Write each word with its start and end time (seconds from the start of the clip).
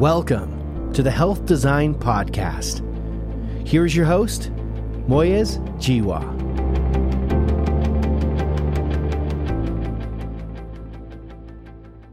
Welcome 0.00 0.94
to 0.94 1.02
the 1.02 1.10
Health 1.10 1.44
Design 1.44 1.94
Podcast. 1.94 2.80
Here's 3.68 3.94
your 3.94 4.06
host, 4.06 4.50
Moyez 5.06 5.58
Jiwa. 5.76 6.22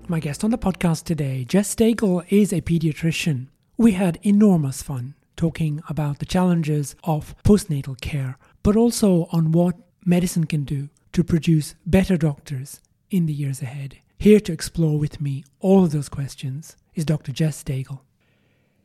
My 0.09 0.19
guest 0.19 0.43
on 0.43 0.51
the 0.51 0.57
podcast 0.57 1.05
today, 1.05 1.45
Jess 1.45 1.73
Daigle, 1.75 2.25
is 2.27 2.51
a 2.51 2.59
pediatrician. 2.59 3.47
We 3.77 3.93
had 3.93 4.19
enormous 4.21 4.83
fun 4.83 5.15
talking 5.37 5.81
about 5.87 6.19
the 6.19 6.25
challenges 6.25 6.93
of 7.05 7.41
postnatal 7.43 8.01
care, 8.01 8.37
but 8.63 8.75
also 8.75 9.29
on 9.31 9.53
what 9.53 9.75
medicine 10.03 10.43
can 10.43 10.65
do 10.65 10.89
to 11.13 11.23
produce 11.23 11.75
better 11.85 12.17
doctors 12.17 12.81
in 13.09 13.27
the 13.27 13.33
years 13.33 13.61
ahead. 13.61 13.99
Here 14.19 14.41
to 14.41 14.51
explore 14.51 14.99
with 14.99 15.21
me 15.21 15.45
all 15.61 15.85
of 15.85 15.93
those 15.93 16.09
questions 16.09 16.75
is 16.97 17.05
Dr. 17.05 17.31
Jess 17.31 17.63
Daigle. 17.63 17.99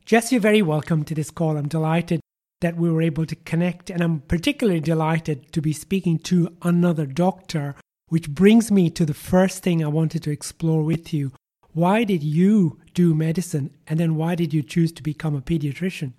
Jess, 0.04 0.30
you're 0.30 0.40
very 0.40 0.60
welcome 0.60 1.02
to 1.04 1.14
this 1.14 1.30
call. 1.30 1.56
I'm 1.56 1.68
delighted 1.68 2.20
that 2.60 2.76
we 2.76 2.90
were 2.90 3.00
able 3.00 3.24
to 3.24 3.34
connect, 3.34 3.88
and 3.88 4.02
I'm 4.02 4.20
particularly 4.20 4.80
delighted 4.80 5.50
to 5.52 5.62
be 5.62 5.72
speaking 5.72 6.18
to 6.20 6.54
another 6.62 7.06
doctor, 7.06 7.74
which 8.08 8.28
brings 8.28 8.70
me 8.70 8.90
to 8.90 9.06
the 9.06 9.14
first 9.14 9.62
thing 9.62 9.82
I 9.82 9.88
wanted 9.88 10.22
to 10.24 10.30
explore 10.30 10.82
with 10.82 11.14
you. 11.14 11.32
Why 11.72 12.04
did 12.04 12.22
you 12.22 12.78
do 12.92 13.14
medicine, 13.14 13.74
and 13.86 13.98
then 13.98 14.16
why 14.16 14.34
did 14.34 14.52
you 14.52 14.62
choose 14.62 14.92
to 14.92 15.02
become 15.02 15.34
a 15.34 15.40
pediatrician? 15.40 16.12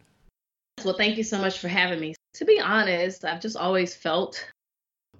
Well, 0.83 0.97
thank 0.97 1.17
you 1.17 1.23
so 1.23 1.37
much 1.37 1.59
for 1.59 1.67
having 1.67 1.99
me. 1.99 2.15
To 2.35 2.45
be 2.45 2.59
honest, 2.59 3.23
I've 3.23 3.39
just 3.39 3.55
always 3.55 3.93
felt 3.93 4.43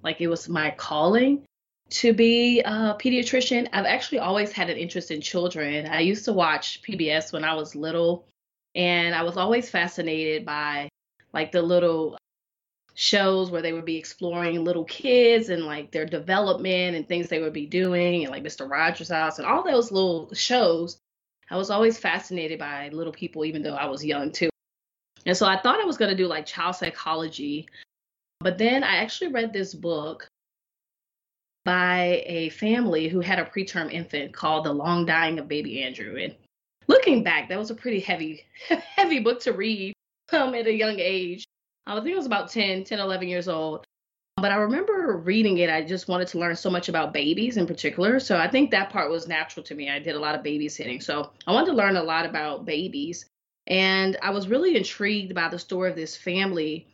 like 0.02 0.20
it 0.20 0.26
was 0.26 0.48
my 0.48 0.72
calling 0.72 1.44
to 1.94 2.12
be 2.12 2.60
a 2.60 2.96
pediatrician. 2.98 3.68
I've 3.72 3.86
actually 3.86 4.18
always 4.18 4.50
had 4.50 4.68
an 4.68 4.76
interest 4.76 5.12
in 5.12 5.20
children. 5.20 5.86
I 5.86 6.00
used 6.00 6.24
to 6.24 6.32
watch 6.32 6.82
PBS 6.82 7.32
when 7.32 7.44
I 7.44 7.54
was 7.54 7.76
little, 7.76 8.26
and 8.74 9.14
I 9.14 9.22
was 9.22 9.36
always 9.36 9.70
fascinated 9.70 10.44
by 10.44 10.88
like 11.32 11.52
the 11.52 11.62
little 11.62 12.18
shows 12.94 13.50
where 13.50 13.62
they 13.62 13.72
would 13.72 13.84
be 13.84 13.96
exploring 13.96 14.64
little 14.64 14.84
kids 14.84 15.50
and 15.50 15.66
like 15.66 15.92
their 15.92 16.04
development 16.04 16.96
and 16.96 17.06
things 17.06 17.28
they 17.28 17.40
would 17.40 17.52
be 17.52 17.66
doing 17.66 18.24
and 18.24 18.32
like 18.32 18.42
Mr. 18.42 18.68
Rogers' 18.68 19.10
house 19.10 19.38
and 19.38 19.46
all 19.46 19.62
those 19.62 19.92
little 19.92 20.34
shows. 20.34 20.98
I 21.48 21.56
was 21.56 21.70
always 21.70 21.96
fascinated 21.96 22.58
by 22.58 22.88
little 22.88 23.12
people, 23.12 23.44
even 23.44 23.62
though 23.62 23.74
I 23.74 23.86
was 23.86 24.04
young 24.04 24.32
too. 24.32 24.50
And 25.26 25.36
so 25.36 25.46
I 25.46 25.60
thought 25.60 25.80
I 25.80 25.84
was 25.84 25.96
going 25.96 26.10
to 26.10 26.16
do 26.16 26.26
like 26.26 26.44
child 26.44 26.74
psychology. 26.74 27.68
But 28.40 28.58
then 28.58 28.82
I 28.82 28.96
actually 28.96 29.30
read 29.30 29.52
this 29.52 29.74
book 29.74 30.28
by 31.64 32.22
a 32.26 32.50
family 32.50 33.08
who 33.08 33.20
had 33.20 33.38
a 33.38 33.44
preterm 33.44 33.90
infant 33.90 34.32
called 34.32 34.64
The 34.64 34.72
Long 34.72 35.06
Dying 35.06 35.38
of 35.38 35.48
Baby 35.48 35.82
Andrew. 35.82 36.16
And 36.20 36.34
looking 36.86 37.22
back, 37.22 37.48
that 37.48 37.58
was 37.58 37.70
a 37.70 37.74
pretty 37.74 38.00
heavy, 38.00 38.44
heavy 38.68 39.20
book 39.20 39.40
to 39.40 39.52
read 39.52 39.94
um, 40.32 40.54
at 40.54 40.66
a 40.66 40.72
young 40.72 40.98
age. 40.98 41.44
I 41.86 41.98
think 42.00 42.14
I 42.14 42.16
was 42.16 42.26
about 42.26 42.50
10, 42.50 42.84
10, 42.84 42.98
11 42.98 43.28
years 43.28 43.48
old. 43.48 43.84
But 44.36 44.50
I 44.50 44.56
remember 44.56 45.16
reading 45.24 45.58
it. 45.58 45.70
I 45.70 45.82
just 45.82 46.08
wanted 46.08 46.28
to 46.28 46.38
learn 46.38 46.56
so 46.56 46.68
much 46.68 46.88
about 46.88 47.12
babies 47.12 47.56
in 47.56 47.66
particular. 47.66 48.18
So 48.18 48.36
I 48.36 48.48
think 48.48 48.70
that 48.70 48.90
part 48.90 49.10
was 49.10 49.28
natural 49.28 49.64
to 49.64 49.74
me. 49.74 49.88
I 49.88 50.00
did 50.00 50.16
a 50.16 50.18
lot 50.18 50.34
of 50.34 50.42
babysitting. 50.42 51.02
So 51.02 51.30
I 51.46 51.52
wanted 51.52 51.70
to 51.70 51.76
learn 51.76 51.96
a 51.96 52.02
lot 52.02 52.26
about 52.26 52.64
babies. 52.64 53.26
And 53.68 54.18
I 54.22 54.30
was 54.30 54.48
really 54.48 54.76
intrigued 54.76 55.34
by 55.34 55.48
the 55.48 55.58
story 55.58 55.88
of 55.88 55.96
this 55.96 56.16
family 56.16 56.88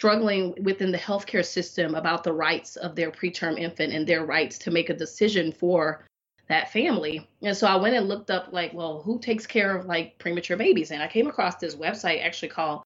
struggling 0.00 0.54
within 0.62 0.90
the 0.90 0.96
healthcare 0.96 1.44
system 1.44 1.94
about 1.94 2.24
the 2.24 2.32
rights 2.32 2.76
of 2.76 2.96
their 2.96 3.10
preterm 3.10 3.58
infant 3.58 3.92
and 3.92 4.06
their 4.06 4.24
rights 4.24 4.56
to 4.56 4.70
make 4.70 4.88
a 4.88 4.94
decision 4.94 5.52
for 5.52 6.06
that 6.48 6.72
family. 6.72 7.28
And 7.42 7.54
so 7.54 7.66
I 7.66 7.76
went 7.76 7.94
and 7.94 8.08
looked 8.08 8.30
up 8.30 8.48
like, 8.50 8.72
well, 8.72 9.02
who 9.02 9.18
takes 9.18 9.46
care 9.46 9.76
of 9.76 9.84
like 9.84 10.18
premature 10.18 10.56
babies? 10.56 10.90
And 10.90 11.02
I 11.02 11.06
came 11.06 11.26
across 11.26 11.56
this 11.56 11.74
website 11.74 12.24
actually 12.24 12.48
called 12.48 12.80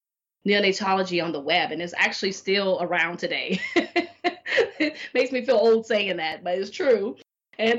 Neonatology 0.45 1.25
on 1.25 1.31
the 1.31 1.39
Web, 1.39 1.71
and 1.71 1.81
it's 1.81 1.94
actually 1.97 2.33
still 2.33 2.78
around 2.81 3.21
today. 3.21 3.61
it 3.77 4.97
makes 5.15 5.31
me 5.31 5.44
feel 5.44 5.55
old 5.55 5.87
saying 5.87 6.17
that, 6.17 6.43
but 6.43 6.59
it's 6.59 6.69
true. 6.69 7.17
And 7.61 7.78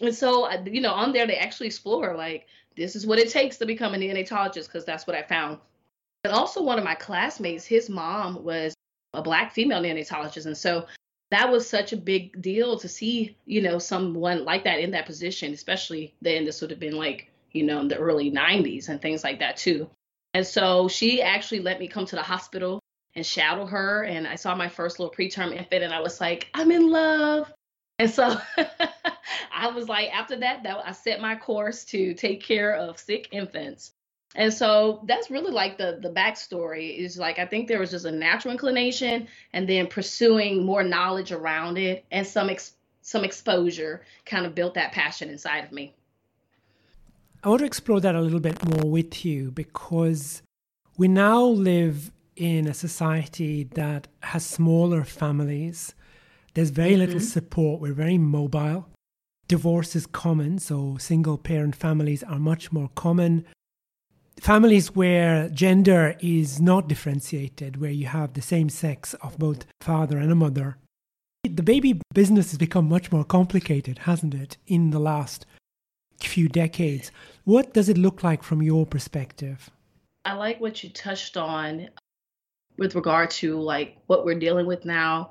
and 0.00 0.14
so 0.14 0.46
uh, 0.46 0.62
you 0.64 0.80
know, 0.80 0.94
on 0.94 1.12
there 1.12 1.26
they 1.26 1.36
actually 1.36 1.66
explore 1.66 2.16
like 2.16 2.46
this 2.74 2.96
is 2.96 3.06
what 3.06 3.18
it 3.18 3.28
takes 3.28 3.58
to 3.58 3.66
become 3.66 3.92
a 3.92 3.98
neonatologist 3.98 4.64
because 4.68 4.86
that's 4.86 5.06
what 5.06 5.14
I 5.14 5.24
found 5.24 5.58
but 6.26 6.34
also, 6.34 6.60
one 6.60 6.76
of 6.76 6.82
my 6.82 6.96
classmates, 6.96 7.64
his 7.64 7.88
mom 7.88 8.42
was 8.42 8.74
a 9.14 9.22
black 9.22 9.52
female 9.52 9.80
neonatologist. 9.80 10.46
And 10.46 10.58
so 10.58 10.86
that 11.30 11.52
was 11.52 11.70
such 11.70 11.92
a 11.92 11.96
big 11.96 12.42
deal 12.42 12.80
to 12.80 12.88
see, 12.88 13.36
you 13.44 13.62
know, 13.62 13.78
someone 13.78 14.44
like 14.44 14.64
that 14.64 14.80
in 14.80 14.90
that 14.90 15.06
position, 15.06 15.52
especially 15.52 16.16
then 16.20 16.44
this 16.44 16.60
would 16.60 16.70
have 16.70 16.80
been 16.80 16.96
like, 16.96 17.30
you 17.52 17.62
know, 17.62 17.78
in 17.78 17.86
the 17.86 17.96
early 17.96 18.32
90s 18.32 18.88
and 18.88 19.00
things 19.00 19.22
like 19.22 19.38
that 19.38 19.56
too. 19.56 19.88
And 20.34 20.44
so 20.44 20.88
she 20.88 21.22
actually 21.22 21.60
let 21.60 21.78
me 21.78 21.86
come 21.86 22.06
to 22.06 22.16
the 22.16 22.22
hospital 22.22 22.80
and 23.14 23.24
shadow 23.24 23.64
her. 23.64 24.02
And 24.02 24.26
I 24.26 24.34
saw 24.34 24.56
my 24.56 24.68
first 24.68 24.98
little 24.98 25.14
preterm 25.14 25.54
infant 25.54 25.84
and 25.84 25.94
I 25.94 26.00
was 26.00 26.20
like, 26.20 26.50
I'm 26.54 26.72
in 26.72 26.90
love. 26.90 27.52
And 28.00 28.10
so 28.10 28.36
I 29.54 29.68
was 29.68 29.88
like, 29.88 30.12
after 30.12 30.38
that, 30.38 30.64
that 30.64 30.78
I 30.84 30.90
set 30.90 31.20
my 31.20 31.36
course 31.36 31.84
to 31.84 32.14
take 32.14 32.42
care 32.42 32.74
of 32.74 32.98
sick 32.98 33.28
infants. 33.30 33.92
And 34.36 34.52
so 34.52 35.00
that's 35.04 35.30
really 35.30 35.50
like 35.50 35.78
the 35.78 35.98
the 36.00 36.10
backstory 36.10 36.96
is 36.96 37.16
like 37.16 37.38
I 37.38 37.46
think 37.46 37.68
there 37.68 37.80
was 37.80 37.90
just 37.90 38.04
a 38.04 38.12
natural 38.12 38.52
inclination 38.52 39.28
and 39.54 39.66
then 39.66 39.86
pursuing 39.86 40.64
more 40.64 40.82
knowledge 40.82 41.32
around 41.32 41.78
it 41.78 42.04
and 42.10 42.26
some 42.26 42.50
ex- 42.50 42.74
some 43.00 43.24
exposure 43.24 44.04
kind 44.26 44.44
of 44.44 44.54
built 44.54 44.74
that 44.74 44.92
passion 44.92 45.30
inside 45.30 45.64
of 45.64 45.72
me. 45.72 45.94
I 47.42 47.48
want 47.48 47.60
to 47.60 47.66
explore 47.66 48.00
that 48.00 48.14
a 48.14 48.20
little 48.20 48.40
bit 48.40 48.62
more 48.68 48.90
with 48.90 49.24
you 49.24 49.50
because 49.52 50.42
we 50.98 51.08
now 51.08 51.42
live 51.42 52.12
in 52.36 52.66
a 52.66 52.74
society 52.74 53.64
that 53.74 54.08
has 54.20 54.44
smaller 54.44 55.02
families. 55.04 55.94
There's 56.52 56.70
very 56.70 56.90
mm-hmm. 56.90 57.00
little 57.00 57.20
support. 57.20 57.80
We're 57.80 57.94
very 57.94 58.18
mobile. 58.18 58.88
Divorce 59.48 59.94
is 59.96 60.06
common, 60.06 60.58
so 60.58 60.96
single 60.98 61.38
parent 61.38 61.76
families 61.76 62.22
are 62.24 62.38
much 62.38 62.72
more 62.72 62.90
common 62.96 63.46
families 64.40 64.94
where 64.94 65.48
gender 65.48 66.16
is 66.20 66.60
not 66.60 66.88
differentiated, 66.88 67.80
where 67.80 67.90
you 67.90 68.06
have 68.06 68.34
the 68.34 68.42
same 68.42 68.68
sex 68.68 69.14
of 69.14 69.38
both 69.38 69.66
father 69.80 70.18
and 70.18 70.30
a 70.30 70.34
mother, 70.34 70.76
the 71.44 71.62
baby 71.62 72.00
business 72.14 72.50
has 72.50 72.58
become 72.58 72.88
much 72.88 73.12
more 73.12 73.24
complicated, 73.24 73.98
hasn't 73.98 74.34
it, 74.34 74.56
in 74.66 74.90
the 74.90 74.98
last 74.98 75.46
few 76.20 76.48
decades? 76.48 77.10
What 77.44 77.74
does 77.74 77.88
it 77.88 77.98
look 77.98 78.22
like 78.22 78.42
from 78.42 78.62
your 78.62 78.86
perspective? 78.86 79.70
I 80.24 80.32
like 80.32 80.60
what 80.60 80.82
you 80.82 80.90
touched 80.90 81.36
on 81.36 81.88
with 82.78 82.94
regard 82.94 83.30
to 83.30 83.60
like 83.60 83.98
what 84.06 84.24
we're 84.24 84.38
dealing 84.38 84.66
with 84.66 84.84
now. 84.84 85.30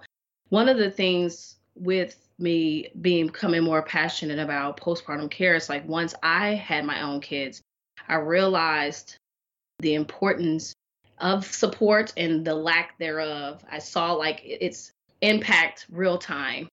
One 0.49 0.69
of 0.69 0.77
the 0.77 0.91
things 0.91 1.55
with 1.75 2.17
me 2.37 2.89
being 3.01 3.27
becoming 3.27 3.63
more 3.63 3.81
passionate 3.81 4.39
about 4.39 4.79
postpartum 4.79 5.29
care 5.29 5.55
is 5.55 5.69
like 5.69 5.87
once 5.87 6.15
I 6.23 6.53
had 6.53 6.85
my 6.85 7.01
own 7.01 7.21
kids, 7.21 7.61
I 8.07 8.15
realized 8.15 9.17
the 9.79 9.95
importance 9.95 10.73
of 11.19 11.45
support 11.45 12.13
and 12.17 12.45
the 12.45 12.55
lack 12.55 12.97
thereof. 12.97 13.63
I 13.69 13.79
saw 13.79 14.13
like 14.13 14.41
its 14.43 14.91
impact 15.21 15.85
real 15.89 16.17
time. 16.17 16.67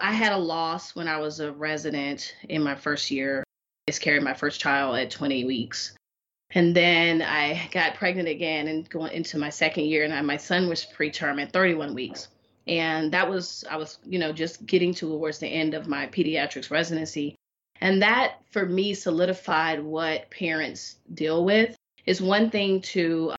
I 0.00 0.12
had 0.12 0.32
a 0.32 0.38
loss 0.38 0.94
when 0.94 1.08
I 1.08 1.18
was 1.18 1.40
a 1.40 1.52
resident 1.52 2.34
in 2.48 2.62
my 2.62 2.74
first 2.74 3.10
year. 3.10 3.42
I 3.88 3.92
carried 3.92 4.22
my 4.22 4.34
first 4.34 4.60
child 4.60 4.96
at 4.98 5.10
20 5.10 5.44
weeks. 5.44 5.94
And 6.50 6.74
then 6.74 7.20
I 7.20 7.68
got 7.72 7.94
pregnant 7.94 8.28
again 8.28 8.68
and 8.68 8.88
going 8.88 9.12
into 9.12 9.38
my 9.38 9.50
second 9.50 9.84
year, 9.84 10.04
and 10.04 10.26
my 10.26 10.36
son 10.36 10.68
was 10.68 10.86
preterm 10.86 11.42
at 11.42 11.52
31 11.52 11.94
weeks. 11.94 12.28
And 12.66 13.12
that 13.12 13.28
was, 13.28 13.64
I 13.70 13.76
was, 13.76 13.98
you 14.04 14.18
know, 14.18 14.32
just 14.32 14.64
getting 14.66 14.94
towards 14.94 15.38
the 15.38 15.48
end 15.48 15.74
of 15.74 15.88
my 15.88 16.06
pediatrics 16.06 16.70
residency. 16.70 17.34
And 17.80 18.02
that 18.02 18.38
for 18.50 18.64
me 18.64 18.94
solidified 18.94 19.82
what 19.82 20.30
parents 20.30 20.96
deal 21.12 21.44
with. 21.44 21.76
Is 22.06 22.22
one 22.22 22.50
thing 22.50 22.80
to 22.82 23.32
um, 23.32 23.36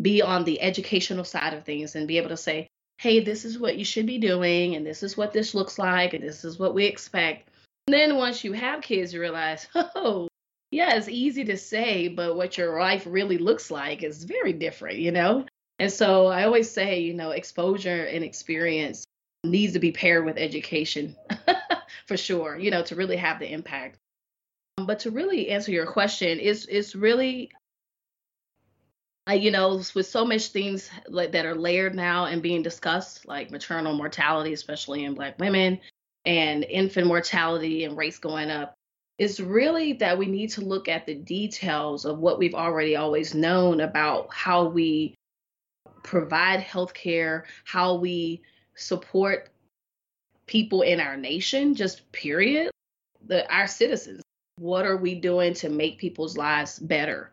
be 0.00 0.22
on 0.22 0.44
the 0.44 0.60
educational 0.60 1.24
side 1.24 1.52
of 1.52 1.64
things 1.64 1.96
and 1.96 2.06
be 2.06 2.18
able 2.18 2.28
to 2.28 2.36
say, 2.36 2.68
hey, 2.98 3.20
this 3.20 3.44
is 3.44 3.58
what 3.58 3.76
you 3.76 3.84
should 3.84 4.06
be 4.06 4.18
doing, 4.18 4.74
and 4.74 4.86
this 4.86 5.02
is 5.02 5.16
what 5.16 5.32
this 5.32 5.54
looks 5.54 5.78
like, 5.78 6.14
and 6.14 6.22
this 6.22 6.44
is 6.44 6.58
what 6.58 6.74
we 6.74 6.86
expect. 6.86 7.48
And 7.86 7.94
then 7.94 8.16
once 8.16 8.42
you 8.42 8.52
have 8.52 8.82
kids, 8.82 9.12
you 9.12 9.20
realize, 9.20 9.66
oh, 9.74 10.28
yeah, 10.70 10.94
it's 10.94 11.08
easy 11.08 11.44
to 11.44 11.56
say, 11.56 12.08
but 12.08 12.36
what 12.36 12.56
your 12.56 12.78
life 12.78 13.04
really 13.06 13.38
looks 13.38 13.70
like 13.70 14.02
is 14.02 14.24
very 14.24 14.52
different, 14.52 14.98
you 14.98 15.12
know? 15.12 15.44
And 15.78 15.92
so 15.92 16.26
I 16.26 16.44
always 16.44 16.70
say, 16.70 17.00
you 17.00 17.14
know, 17.14 17.30
exposure 17.30 18.04
and 18.04 18.24
experience 18.24 19.04
needs 19.44 19.74
to 19.74 19.78
be 19.78 19.92
paired 19.92 20.24
with 20.24 20.38
education. 20.38 21.16
for 22.06 22.16
sure, 22.16 22.58
you 22.58 22.70
know, 22.70 22.82
to 22.82 22.96
really 22.96 23.16
have 23.16 23.38
the 23.38 23.50
impact. 23.50 23.98
Um, 24.78 24.86
but 24.86 25.00
to 25.00 25.10
really 25.10 25.48
answer 25.48 25.72
your 25.72 25.86
question, 25.86 26.38
it's 26.40 26.66
it's 26.66 26.94
really 26.94 27.50
you 29.28 29.50
know, 29.50 29.82
with 29.94 30.06
so 30.06 30.24
much 30.24 30.50
things 30.50 30.88
like, 31.08 31.32
that 31.32 31.46
are 31.46 31.56
layered 31.56 31.96
now 31.96 32.26
and 32.26 32.42
being 32.42 32.62
discussed, 32.62 33.26
like 33.26 33.50
maternal 33.50 33.92
mortality, 33.92 34.52
especially 34.52 35.02
in 35.02 35.14
Black 35.14 35.36
women, 35.40 35.80
and 36.24 36.62
infant 36.62 37.08
mortality 37.08 37.82
and 37.82 37.96
rates 37.96 38.18
going 38.18 38.52
up, 38.52 38.76
It's 39.18 39.40
really 39.40 39.94
that 39.94 40.18
we 40.18 40.26
need 40.26 40.50
to 40.50 40.60
look 40.60 40.88
at 40.88 41.06
the 41.06 41.14
details 41.14 42.04
of 42.04 42.18
what 42.18 42.38
we've 42.38 42.54
already 42.54 42.96
always 42.96 43.34
known 43.34 43.80
about 43.80 44.32
how 44.32 44.66
we 44.66 45.14
provide 46.02 46.60
healthcare, 46.60 47.44
how 47.64 47.94
we 47.96 48.42
support 48.74 49.48
people 50.46 50.82
in 50.82 51.00
our 51.00 51.16
nation, 51.16 51.74
just 51.74 52.10
period, 52.12 52.70
the, 53.26 53.50
our 53.52 53.66
citizens. 53.66 54.22
What 54.58 54.86
are 54.86 54.96
we 54.96 55.14
doing 55.14 55.54
to 55.54 55.68
make 55.68 55.98
people's 55.98 56.36
lives 56.36 56.78
better? 56.78 57.32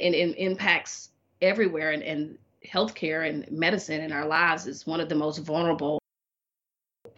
And 0.00 0.14
it 0.14 0.36
impacts 0.38 1.10
everywhere, 1.40 1.92
and, 1.92 2.02
and 2.02 2.38
healthcare 2.66 3.28
and 3.28 3.50
medicine 3.50 4.00
in 4.00 4.12
our 4.12 4.26
lives 4.26 4.66
is 4.66 4.86
one 4.86 5.00
of 5.00 5.08
the 5.08 5.14
most 5.14 5.38
vulnerable. 5.38 5.98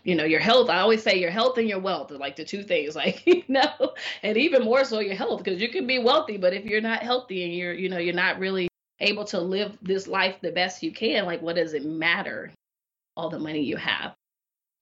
You 0.05 0.15
know, 0.15 0.25
your 0.25 0.41
health, 0.41 0.71
I 0.71 0.79
always 0.79 1.03
say 1.03 1.19
your 1.19 1.31
health 1.31 1.59
and 1.59 1.69
your 1.69 1.81
wealth 1.81 2.13
are 2.13 2.19
like 2.19 2.37
the 2.37 2.45
two 2.45 2.63
things, 2.63 2.95
like, 2.97 3.27
you 3.27 3.43
know, 3.49 3.95
and 4.23 4.37
even 4.37 4.63
more 4.63 4.85
so 4.85 5.01
your 5.01 5.17
health, 5.17 5.43
because 5.43 5.61
you 5.61 5.69
can 5.69 5.87
be 5.87 5.99
wealthy, 5.99 6.37
but 6.37 6.55
if 6.55 6.65
you're 6.65 6.81
not 6.81 7.03
healthy 7.03 7.45
and 7.45 7.55
you're, 7.55 7.73
you 7.73 7.89
know, 7.89 7.99
you're 7.99 8.15
not 8.15 8.39
really 8.39 8.69
able 9.01 9.25
to 9.25 9.41
live 9.41 9.77
this 9.83 10.07
life 10.07 10.37
the 10.41 10.53
best 10.53 10.83
you 10.83 10.93
can, 10.93 11.25
like, 11.25 11.43
what 11.43 11.57
does 11.57 11.75
it 11.75 11.85
matter? 11.85 12.53
All 13.17 13.31
the 13.31 13.39
money 13.39 13.63
you 13.63 13.77
have. 13.77 14.15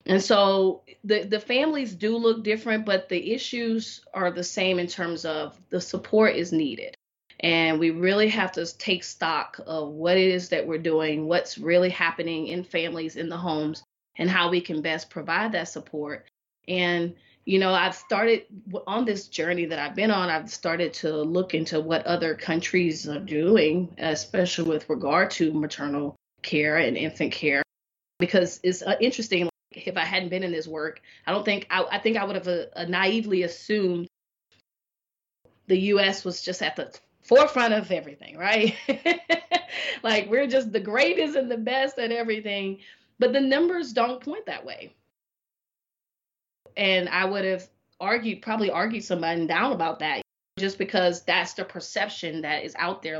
And 0.05 0.21
so 0.21 0.83
the 1.03 1.23
the 1.23 1.39
families 1.39 1.95
do 1.95 2.15
look 2.15 2.43
different, 2.43 2.85
but 2.85 3.09
the 3.09 3.33
issues 3.33 4.01
are 4.13 4.31
the 4.31 4.43
same 4.43 4.79
in 4.79 4.87
terms 4.87 5.25
of 5.25 5.59
the 5.69 5.81
support 5.81 6.35
is 6.35 6.51
needed. 6.51 6.95
And 7.39 7.79
we 7.79 7.91
really 7.91 8.29
have 8.29 8.51
to 8.53 8.65
take 8.77 9.03
stock 9.03 9.59
of 9.65 9.89
what 9.89 10.17
it 10.17 10.29
is 10.29 10.49
that 10.49 10.65
we're 10.65 10.77
doing, 10.77 11.27
what's 11.27 11.57
really 11.57 11.89
happening 11.89 12.47
in 12.47 12.63
families, 12.63 13.17
in 13.17 13.29
the 13.29 13.37
homes, 13.37 13.83
and 14.17 14.29
how 14.29 14.49
we 14.49 14.61
can 14.61 14.81
best 14.81 15.09
provide 15.09 15.51
that 15.51 15.67
support. 15.67 16.27
And, 16.67 17.13
you 17.43 17.59
know, 17.59 17.73
I've 17.73 17.93
started 17.93 18.45
on 18.87 19.05
this 19.05 19.27
journey 19.27 19.65
that 19.65 19.79
I've 19.79 19.95
been 19.95 20.11
on, 20.11 20.29
I've 20.29 20.49
started 20.49 20.93
to 20.95 21.13
look 21.13 21.53
into 21.53 21.81
what 21.81 22.05
other 22.05 22.35
countries 22.35 23.07
are 23.07 23.19
doing, 23.19 23.93
especially 23.97 24.69
with 24.69 24.89
regard 24.89 25.29
to 25.31 25.53
maternal 25.53 26.15
care 26.41 26.77
and 26.77 26.95
infant 26.95 27.33
care, 27.33 27.63
because 28.19 28.59
it's 28.63 28.81
uh, 28.81 28.95
interesting. 29.01 29.49
If 29.77 29.97
I 29.97 30.05
hadn't 30.05 30.29
been 30.29 30.43
in 30.43 30.51
this 30.51 30.67
work, 30.67 31.01
I 31.25 31.31
don't 31.31 31.45
think 31.45 31.67
I, 31.69 31.85
I 31.91 31.99
think 31.99 32.17
I 32.17 32.23
would 32.23 32.35
have 32.35 32.47
uh, 32.47 32.85
naively 32.87 33.43
assumed 33.43 34.07
the 35.67 35.77
U.S. 35.77 36.23
was 36.23 36.41
just 36.41 36.61
at 36.61 36.75
the 36.75 36.97
forefront 37.23 37.73
of 37.73 37.91
everything, 37.91 38.37
right? 38.37 38.75
like 40.03 40.29
we're 40.29 40.47
just 40.47 40.71
the 40.71 40.79
greatest 40.79 41.35
and 41.35 41.49
the 41.49 41.57
best 41.57 41.97
at 41.97 42.11
everything, 42.11 42.79
but 43.19 43.33
the 43.33 43.41
numbers 43.41 43.93
don't 43.93 44.23
point 44.23 44.45
that 44.45 44.65
way. 44.65 44.93
And 46.77 47.09
I 47.09 47.25
would 47.25 47.45
have 47.45 47.67
argued, 47.99 48.41
probably 48.41 48.69
argued 48.69 49.03
somebody 49.03 49.47
down 49.47 49.71
about 49.71 49.99
that 49.99 50.21
just 50.57 50.77
because 50.77 51.23
that's 51.23 51.53
the 51.53 51.65
perception 51.65 52.41
that 52.41 52.63
is 52.63 52.75
out 52.77 53.01
there. 53.01 53.19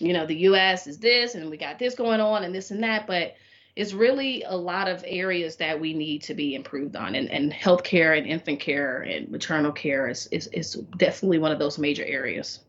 You 0.00 0.12
know, 0.12 0.26
the 0.26 0.36
US 0.48 0.86
is 0.86 0.98
this 0.98 1.34
and 1.34 1.50
we 1.50 1.56
got 1.56 1.78
this 1.78 1.94
going 1.94 2.20
on 2.20 2.44
and 2.44 2.54
this 2.54 2.70
and 2.70 2.82
that, 2.82 3.06
but 3.06 3.34
it's 3.76 3.92
really 3.92 4.42
a 4.44 4.56
lot 4.56 4.88
of 4.88 5.04
areas 5.06 5.56
that 5.56 5.78
we 5.78 5.92
need 5.92 6.22
to 6.22 6.34
be 6.34 6.54
improved 6.54 6.94
on 6.94 7.14
and, 7.14 7.28
and 7.30 7.52
healthcare 7.52 8.16
and 8.16 8.26
infant 8.26 8.60
care 8.60 9.02
and 9.02 9.28
maternal 9.30 9.72
care 9.72 10.08
is, 10.08 10.28
is, 10.30 10.46
is 10.48 10.74
definitely 10.96 11.38
one 11.38 11.50
of 11.50 11.58
those 11.58 11.78
major 11.78 12.04
areas. 12.04 12.60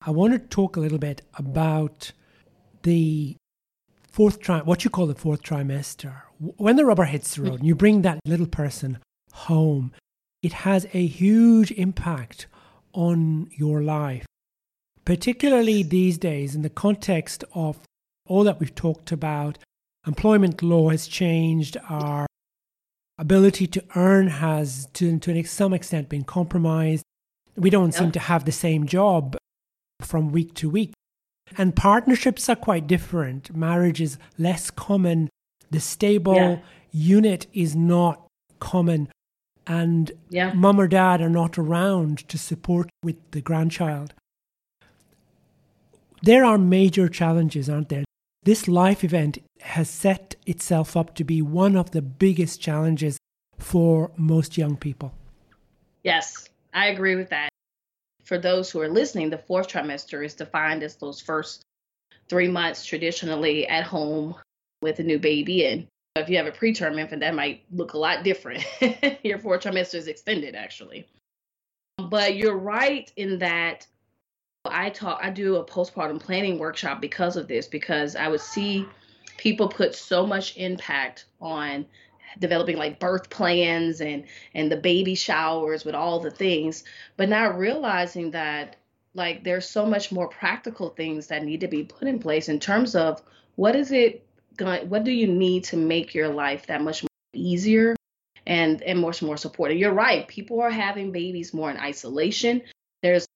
I 0.00 0.12
want 0.12 0.32
to 0.32 0.38
talk 0.38 0.76
a 0.76 0.80
little 0.80 0.98
bit 0.98 1.22
about 1.34 2.12
the 2.82 3.36
fourth 4.08 4.40
tri 4.40 4.60
what 4.60 4.84
you 4.84 4.90
call 4.90 5.06
the 5.06 5.14
fourth 5.14 5.42
trimester. 5.42 6.22
When 6.38 6.76
the 6.76 6.84
rubber 6.84 7.04
hits 7.04 7.34
the 7.34 7.42
road 7.42 7.58
and 7.58 7.66
you 7.66 7.74
bring 7.74 8.02
that 8.02 8.20
little 8.24 8.46
person 8.46 8.98
home, 9.32 9.92
it 10.42 10.52
has 10.52 10.86
a 10.92 11.04
huge 11.04 11.72
impact 11.72 12.46
on 12.92 13.50
your 13.52 13.82
life, 13.82 14.24
particularly 15.04 15.82
these 15.82 16.18
days 16.18 16.54
in 16.54 16.62
the 16.62 16.70
context 16.70 17.42
of 17.54 17.80
all 18.26 18.44
that 18.44 18.60
we've 18.60 18.74
talked 18.74 19.10
about. 19.10 19.58
Employment 20.06 20.62
law 20.62 20.90
has 20.90 21.06
changed, 21.06 21.76
our 21.88 22.26
ability 23.18 23.66
to 23.66 23.84
earn 23.96 24.28
has, 24.28 24.86
to, 24.94 25.18
to 25.18 25.44
some 25.44 25.74
extent, 25.74 26.08
been 26.08 26.24
compromised. 26.24 27.04
We 27.56 27.70
don't 27.70 27.92
seem 27.92 28.12
to 28.12 28.20
have 28.20 28.44
the 28.44 28.52
same 28.52 28.86
job 28.86 29.36
from 30.00 30.30
week 30.30 30.54
to 30.54 30.70
week. 30.70 30.92
And 31.56 31.74
partnerships 31.74 32.48
are 32.48 32.56
quite 32.56 32.86
different. 32.86 33.54
Marriage 33.56 34.00
is 34.00 34.18
less 34.38 34.70
common. 34.70 35.28
The 35.70 35.80
stable 35.80 36.36
yeah. 36.36 36.58
unit 36.92 37.46
is 37.52 37.74
not 37.74 38.26
common. 38.60 39.08
And 39.66 40.12
yeah. 40.30 40.52
mom 40.52 40.80
or 40.80 40.88
dad 40.88 41.20
are 41.20 41.28
not 41.28 41.58
around 41.58 42.28
to 42.28 42.38
support 42.38 42.88
with 43.02 43.16
the 43.32 43.40
grandchild. 43.40 44.14
There 46.22 46.44
are 46.44 46.58
major 46.58 47.08
challenges, 47.08 47.68
aren't 47.68 47.88
there? 47.88 48.04
This 48.48 48.66
life 48.66 49.04
event 49.04 49.36
has 49.60 49.90
set 49.90 50.36
itself 50.46 50.96
up 50.96 51.14
to 51.16 51.22
be 51.22 51.42
one 51.42 51.76
of 51.76 51.90
the 51.90 52.00
biggest 52.00 52.62
challenges 52.62 53.18
for 53.58 54.10
most 54.16 54.56
young 54.56 54.74
people. 54.74 55.12
Yes, 56.02 56.48
I 56.72 56.86
agree 56.86 57.14
with 57.14 57.28
that 57.28 57.50
for 58.24 58.38
those 58.38 58.70
who 58.70 58.80
are 58.80 58.88
listening, 58.88 59.28
the 59.28 59.36
fourth 59.36 59.68
trimester 59.68 60.24
is 60.24 60.34
defined 60.34 60.82
as 60.82 60.96
those 60.96 61.20
first 61.20 61.60
three 62.30 62.48
months 62.48 62.86
traditionally 62.86 63.66
at 63.68 63.84
home 63.84 64.34
with 64.80 64.98
a 64.98 65.02
new 65.02 65.18
baby. 65.18 65.66
And 65.66 65.86
if 66.16 66.30
you 66.30 66.38
have 66.38 66.46
a 66.46 66.50
preterm 66.50 66.98
infant, 66.98 67.20
that 67.20 67.34
might 67.34 67.64
look 67.70 67.92
a 67.92 67.98
lot 67.98 68.24
different. 68.24 68.64
Your 69.24 69.38
fourth 69.38 69.62
trimester 69.62 69.96
is 69.96 70.08
extended, 70.08 70.54
actually. 70.54 71.06
But 71.98 72.36
you're 72.36 72.56
right 72.56 73.12
in 73.16 73.40
that 73.40 73.86
I 74.70 74.90
talk, 74.90 75.20
I 75.22 75.30
do 75.30 75.56
a 75.56 75.64
postpartum 75.64 76.20
planning 76.20 76.58
workshop 76.58 77.00
because 77.00 77.36
of 77.36 77.48
this, 77.48 77.66
because 77.66 78.16
I 78.16 78.28
would 78.28 78.40
see 78.40 78.86
people 79.36 79.68
put 79.68 79.94
so 79.94 80.26
much 80.26 80.56
impact 80.56 81.26
on 81.40 81.86
developing 82.38 82.76
like 82.76 83.00
birth 83.00 83.30
plans 83.30 84.00
and 84.00 84.24
and 84.54 84.70
the 84.70 84.76
baby 84.76 85.14
showers 85.14 85.84
with 85.84 85.94
all 85.94 86.20
the 86.20 86.30
things 86.30 86.84
but 87.16 87.28
not 87.28 87.58
realizing 87.58 88.30
that 88.32 88.76
like 89.14 89.42
there's 89.44 89.68
so 89.68 89.86
much 89.86 90.12
more 90.12 90.28
practical 90.28 90.90
things 90.90 91.28
that 91.28 91.42
need 91.42 91.60
to 91.60 91.68
be 91.68 91.82
put 91.82 92.06
in 92.06 92.18
place 92.18 92.48
in 92.48 92.60
terms 92.60 92.94
of 92.94 93.22
what 93.56 93.74
is 93.74 93.90
it 93.92 94.26
going 94.56 94.88
what 94.90 95.04
do 95.04 95.10
you 95.10 95.26
need 95.26 95.64
to 95.64 95.76
make 95.76 96.14
your 96.14 96.28
life 96.28 96.66
that 96.66 96.82
much 96.82 97.02
more 97.02 97.08
easier 97.32 97.96
and 98.46 98.82
and 98.82 98.98
much 98.98 99.22
more 99.22 99.36
supportive? 99.36 99.78
You're 99.78 99.92
right 99.92 100.28
people 100.28 100.60
are 100.60 100.70
having 100.70 101.12
babies 101.12 101.54
more 101.54 101.70
in 101.70 101.78
isolation. 101.78 102.62
There's 103.02 103.26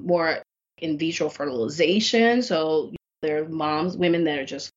more 0.00 0.42
in 0.82 0.98
vitro 0.98 1.28
fertilization 1.28 2.42
so 2.42 2.92
there 3.22 3.42
are 3.42 3.48
moms 3.48 3.96
women 3.96 4.24
that 4.24 4.38
are 4.38 4.44
just 4.44 4.70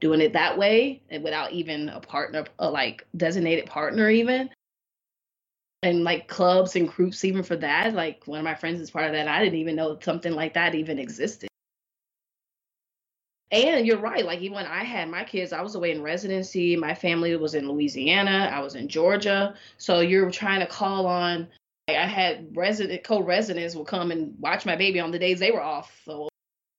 doing 0.00 0.20
it 0.20 0.32
that 0.34 0.58
way 0.58 1.02
and 1.10 1.22
without 1.22 1.52
even 1.52 1.88
a 1.88 2.00
partner, 2.00 2.44
a 2.58 2.70
like 2.70 3.06
designated 3.16 3.66
partner, 3.66 4.10
even. 4.10 4.50
And 5.82 6.04
like 6.04 6.26
clubs 6.26 6.74
and 6.74 6.88
groups, 6.88 7.24
even 7.24 7.42
for 7.42 7.56
that. 7.56 7.94
Like 7.94 8.26
one 8.26 8.38
of 8.38 8.44
my 8.44 8.54
friends 8.54 8.80
is 8.80 8.90
part 8.90 9.06
of 9.06 9.12
that. 9.12 9.28
I 9.28 9.42
didn't 9.42 9.58
even 9.58 9.76
know 9.76 9.98
something 10.00 10.32
like 10.32 10.54
that 10.54 10.74
even 10.74 10.98
existed. 10.98 11.48
And 13.52 13.86
you're 13.86 13.98
right. 13.98 14.24
Like 14.26 14.40
even 14.40 14.56
when 14.56 14.66
I 14.66 14.82
had 14.82 15.08
my 15.08 15.22
kids, 15.22 15.52
I 15.52 15.62
was 15.62 15.76
away 15.76 15.92
in 15.92 16.02
residency. 16.02 16.74
My 16.76 16.94
family 16.94 17.36
was 17.36 17.54
in 17.54 17.70
Louisiana. 17.70 18.50
I 18.52 18.60
was 18.60 18.74
in 18.74 18.88
Georgia. 18.88 19.54
So 19.78 20.00
you're 20.00 20.30
trying 20.30 20.60
to 20.60 20.66
call 20.66 21.06
on. 21.06 21.46
I 21.88 22.06
had 22.06 22.56
resident 22.56 23.04
co-residents 23.04 23.76
would 23.76 23.86
come 23.86 24.10
and 24.10 24.34
watch 24.40 24.66
my 24.66 24.74
baby 24.74 24.98
on 24.98 25.12
the 25.12 25.20
days 25.20 25.38
they 25.38 25.52
were 25.52 25.62
off. 25.62 26.00
So 26.04 26.28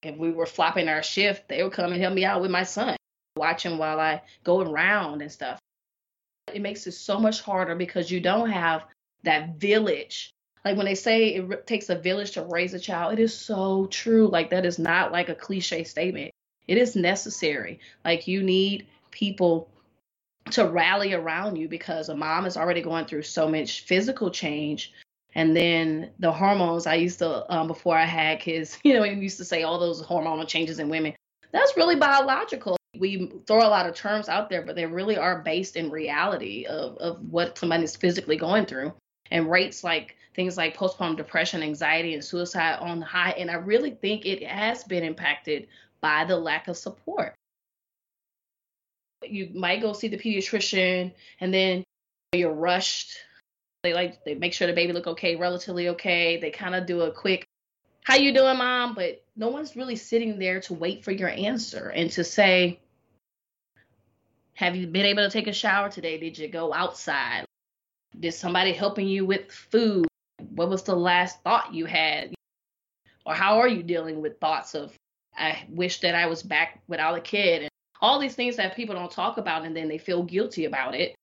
if 0.03 0.17
we 0.17 0.31
were 0.31 0.45
flopping 0.45 0.89
our 0.89 1.01
shift, 1.01 1.47
they 1.47 1.63
would 1.63 1.71
come 1.71 1.93
and 1.93 2.01
help 2.01 2.13
me 2.13 2.25
out 2.25 2.41
with 2.41 2.51
my 2.51 2.63
son 2.63 2.97
watching 3.37 3.77
while 3.77 3.99
I 3.99 4.21
go 4.43 4.61
around 4.61 5.21
and 5.21 5.31
stuff. 5.31 5.59
It 6.53 6.61
makes 6.61 6.87
it 6.87 6.91
so 6.91 7.19
much 7.19 7.41
harder 7.41 7.75
because 7.75 8.11
you 8.11 8.19
don't 8.19 8.49
have 8.49 8.85
that 9.23 9.55
village. 9.55 10.31
Like 10.65 10.75
when 10.75 10.85
they 10.85 10.95
say 10.95 11.35
it 11.35 11.67
takes 11.67 11.89
a 11.89 11.95
village 11.95 12.31
to 12.31 12.43
raise 12.43 12.73
a 12.73 12.79
child, 12.79 13.13
it 13.13 13.19
is 13.19 13.33
so 13.33 13.85
true. 13.85 14.27
Like 14.27 14.49
that 14.49 14.65
is 14.65 14.77
not 14.77 15.13
like 15.13 15.29
a 15.29 15.35
cliche 15.35 15.85
statement. 15.85 16.31
It 16.67 16.77
is 16.77 16.97
necessary. 16.97 17.79
Like 18.03 18.27
you 18.27 18.43
need 18.43 18.87
people 19.11 19.69
to 20.51 20.65
rally 20.65 21.13
around 21.13 21.55
you 21.55 21.67
because 21.67 22.09
a 22.09 22.15
mom 22.15 22.45
is 22.45 22.57
already 22.57 22.81
going 22.81 23.05
through 23.05 23.23
so 23.23 23.47
much 23.47 23.81
physical 23.81 24.29
change 24.29 24.93
and 25.35 25.55
then 25.55 26.09
the 26.19 26.31
hormones 26.31 26.87
i 26.87 26.95
used 26.95 27.19
to 27.19 27.53
um, 27.53 27.67
before 27.67 27.97
i 27.97 28.05
had 28.05 28.39
kids 28.39 28.79
you 28.83 28.93
know 28.93 29.03
you 29.03 29.15
used 29.15 29.37
to 29.37 29.45
say 29.45 29.63
all 29.63 29.79
those 29.79 30.01
hormonal 30.01 30.47
changes 30.47 30.79
in 30.79 30.89
women 30.89 31.13
that's 31.51 31.75
really 31.77 31.95
biological 31.95 32.77
we 32.99 33.31
throw 33.45 33.59
a 33.59 33.69
lot 33.69 33.87
of 33.87 33.95
terms 33.95 34.29
out 34.29 34.49
there, 34.49 34.61
but 34.61 34.75
they 34.75 34.85
really 34.85 35.17
are 35.17 35.41
based 35.41 35.75
in 35.75 35.89
reality 35.89 36.65
of, 36.65 36.97
of 36.97 37.21
what 37.29 37.57
somebody 37.57 37.83
is 37.83 37.95
physically 37.95 38.37
going 38.37 38.65
through. 38.65 38.93
And 39.29 39.49
rates 39.49 39.83
like 39.83 40.15
things 40.35 40.55
like 40.55 40.77
postpartum 40.77 41.17
depression, 41.17 41.61
anxiety, 41.61 42.13
and 42.13 42.23
suicide 42.23 42.79
on 42.79 43.01
high. 43.01 43.31
And 43.31 43.51
I 43.51 43.55
really 43.55 43.91
think 43.91 44.25
it 44.25 44.43
has 44.43 44.83
been 44.83 45.03
impacted 45.03 45.67
by 45.99 46.23
the 46.25 46.37
lack 46.37 46.67
of 46.67 46.77
support. 46.77 47.35
You 49.23 49.51
might 49.53 49.81
go 49.81 49.93
see 49.93 50.07
the 50.07 50.17
pediatrician 50.17 51.13
and 51.39 51.53
then 51.53 51.83
you're 52.33 52.53
rushed 52.53 53.17
They 53.83 53.93
like 53.93 54.23
they 54.25 54.35
make 54.35 54.53
sure 54.53 54.67
the 54.67 54.73
baby 54.73 54.93
look 54.93 55.07
okay, 55.07 55.35
relatively 55.35 55.89
okay. 55.89 56.37
They 56.37 56.51
kind 56.51 56.75
of 56.75 56.85
do 56.85 57.01
a 57.01 57.11
quick, 57.11 57.45
"How 58.03 58.15
you 58.15 58.33
doing, 58.33 58.57
mom?" 58.57 58.95
But 58.95 59.23
no 59.35 59.49
one's 59.49 59.75
really 59.75 59.95
sitting 59.95 60.39
there 60.39 60.61
to 60.61 60.73
wait 60.73 61.03
for 61.03 61.11
your 61.11 61.29
answer 61.29 61.89
and 61.89 62.11
to 62.11 62.23
say, 62.23 62.79
"Have 64.55 64.75
you 64.75 64.87
been 64.87 65.05
able 65.05 65.23
to 65.23 65.31
take 65.31 65.47
a 65.47 65.53
shower 65.53 65.89
today? 65.89 66.17
Did 66.17 66.37
you 66.37 66.47
go 66.47 66.73
outside? 66.73 67.45
Did 68.19 68.33
somebody 68.33 68.73
helping 68.73 69.07
you 69.07 69.25
with 69.25 69.51
food? 69.51 70.07
What 70.49 70.69
was 70.69 70.83
the 70.83 70.95
last 70.95 71.41
thought 71.43 71.73
you 71.73 71.85
had? 71.85 72.33
Or 73.25 73.33
how 73.33 73.59
are 73.59 73.67
you 73.67 73.83
dealing 73.83 74.21
with 74.21 74.39
thoughts 74.39 74.75
of 74.75 74.93
I 75.37 75.65
wish 75.69 76.01
that 76.01 76.15
I 76.15 76.25
was 76.27 76.43
back 76.43 76.81
without 76.87 77.17
a 77.17 77.21
kid 77.21 77.69
all 78.01 78.19
these 78.19 78.35
things 78.35 78.55
that 78.57 78.75
people 78.75 78.95
don't 78.95 79.11
talk 79.11 79.37
about 79.37 79.65
and 79.65 79.75
then 79.75 79.87
they 79.87 79.97
feel 79.97 80.23
guilty 80.23 80.65
about 80.65 80.95
it 80.95 81.15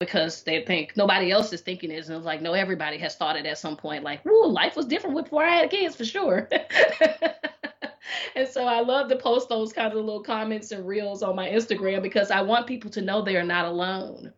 because 0.00 0.42
they 0.42 0.62
think 0.64 0.96
nobody 0.96 1.30
else 1.30 1.52
is 1.52 1.62
thinking 1.62 1.90
it. 1.90 2.06
And 2.06 2.16
it's 2.16 2.26
like, 2.26 2.42
no, 2.42 2.52
everybody 2.52 2.98
has 2.98 3.16
thought 3.16 3.36
it 3.36 3.46
at 3.46 3.58
some 3.58 3.76
point, 3.76 4.04
like, 4.04 4.22
whoa, 4.22 4.48
life 4.48 4.76
was 4.76 4.86
different 4.86 5.16
before 5.16 5.44
I 5.44 5.56
had 5.56 5.70
kids 5.70 5.96
for 5.96 6.04
sure. 6.04 6.48
and 8.36 8.48
so 8.48 8.66
I 8.66 8.80
love 8.80 9.08
to 9.08 9.16
post 9.16 9.48
those 9.48 9.72
kinds 9.72 9.94
of 9.94 10.04
little 10.04 10.22
comments 10.22 10.72
and 10.72 10.86
reels 10.86 11.22
on 11.22 11.36
my 11.36 11.48
Instagram 11.48 12.02
because 12.02 12.30
I 12.30 12.42
want 12.42 12.66
people 12.66 12.90
to 12.90 13.02
know 13.02 13.22
they 13.22 13.36
are 13.36 13.44
not 13.44 13.66
alone. 13.66 14.32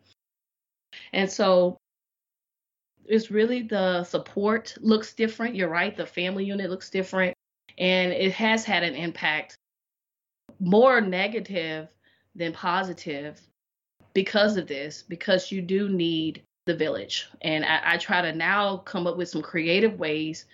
And 1.13 1.31
so 1.31 1.77
it's 3.05 3.31
really 3.31 3.63
the 3.63 4.05
support 4.05 4.77
looks 4.81 5.15
different. 5.15 5.57
You're 5.57 5.69
right, 5.69 5.97
the 5.97 6.07
family 6.07 6.45
unit 6.45 6.71
looks 6.71 6.91
different. 6.91 7.35
And 7.79 8.13
it 8.13 8.33
has 8.33 8.65
had 8.65 8.83
an 8.83 8.95
impact 8.95 9.57
more 10.61 11.01
negative 11.01 11.89
than 12.35 12.53
positive 12.53 13.41
because 14.15 14.57
of 14.57 14.67
this, 14.67 15.03
because 15.03 15.53
you 15.53 15.63
do 15.63 15.89
need 15.89 16.43
the 16.67 16.75
village. 16.75 17.29
And 17.43 17.65
I, 17.65 17.81
I, 17.85 17.97
try 17.97 18.21
to 18.21 18.33
now 18.33 18.79
come 18.79 19.07
up 19.07 19.17
with 19.17 19.29
some 19.29 19.43
creative 19.43 19.99
ways, 19.99 20.45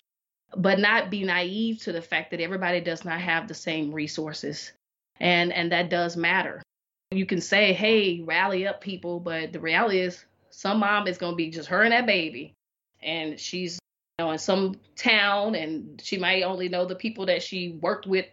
but 0.57 0.79
not 0.79 1.11
be 1.11 1.25
naive 1.25 1.81
to 1.83 1.93
the 1.93 2.01
fact 2.01 2.31
that 2.31 2.41
everybody 2.41 2.81
does 2.81 3.05
not 3.05 3.21
have 3.21 3.49
the 3.49 3.55
same 3.55 3.93
resources. 3.93 4.73
And 5.21 5.53
and 5.53 5.71
that 5.73 5.91
does 5.91 6.17
matter. 6.17 6.63
You 7.11 7.27
can 7.27 7.41
say, 7.41 7.73
hey, 7.73 8.23
rally 8.25 8.67
up 8.67 8.81
people, 8.81 9.21
but 9.21 9.53
the 9.53 9.61
reality 9.61 10.01
is 10.01 10.25
some 10.51 10.79
mom 10.79 11.07
is 11.07 11.19
gonna 11.19 11.37
be 11.37 11.51
just 11.51 11.69
her 11.69 11.83
and 11.83 11.93
that 11.93 12.07
baby. 12.07 12.55
And 13.03 13.39
she's 13.39 13.79
you 14.19 14.25
know 14.25 14.31
in 14.31 14.39
some 14.39 14.77
town 14.97 15.55
and 15.55 16.01
she 16.03 16.17
might 16.17 16.43
only 16.43 16.69
know 16.69 16.87
the 16.87 16.95
people 16.95 17.27
that 17.27 17.43
she 17.43 17.79
worked 17.81 18.07
with 18.07 18.27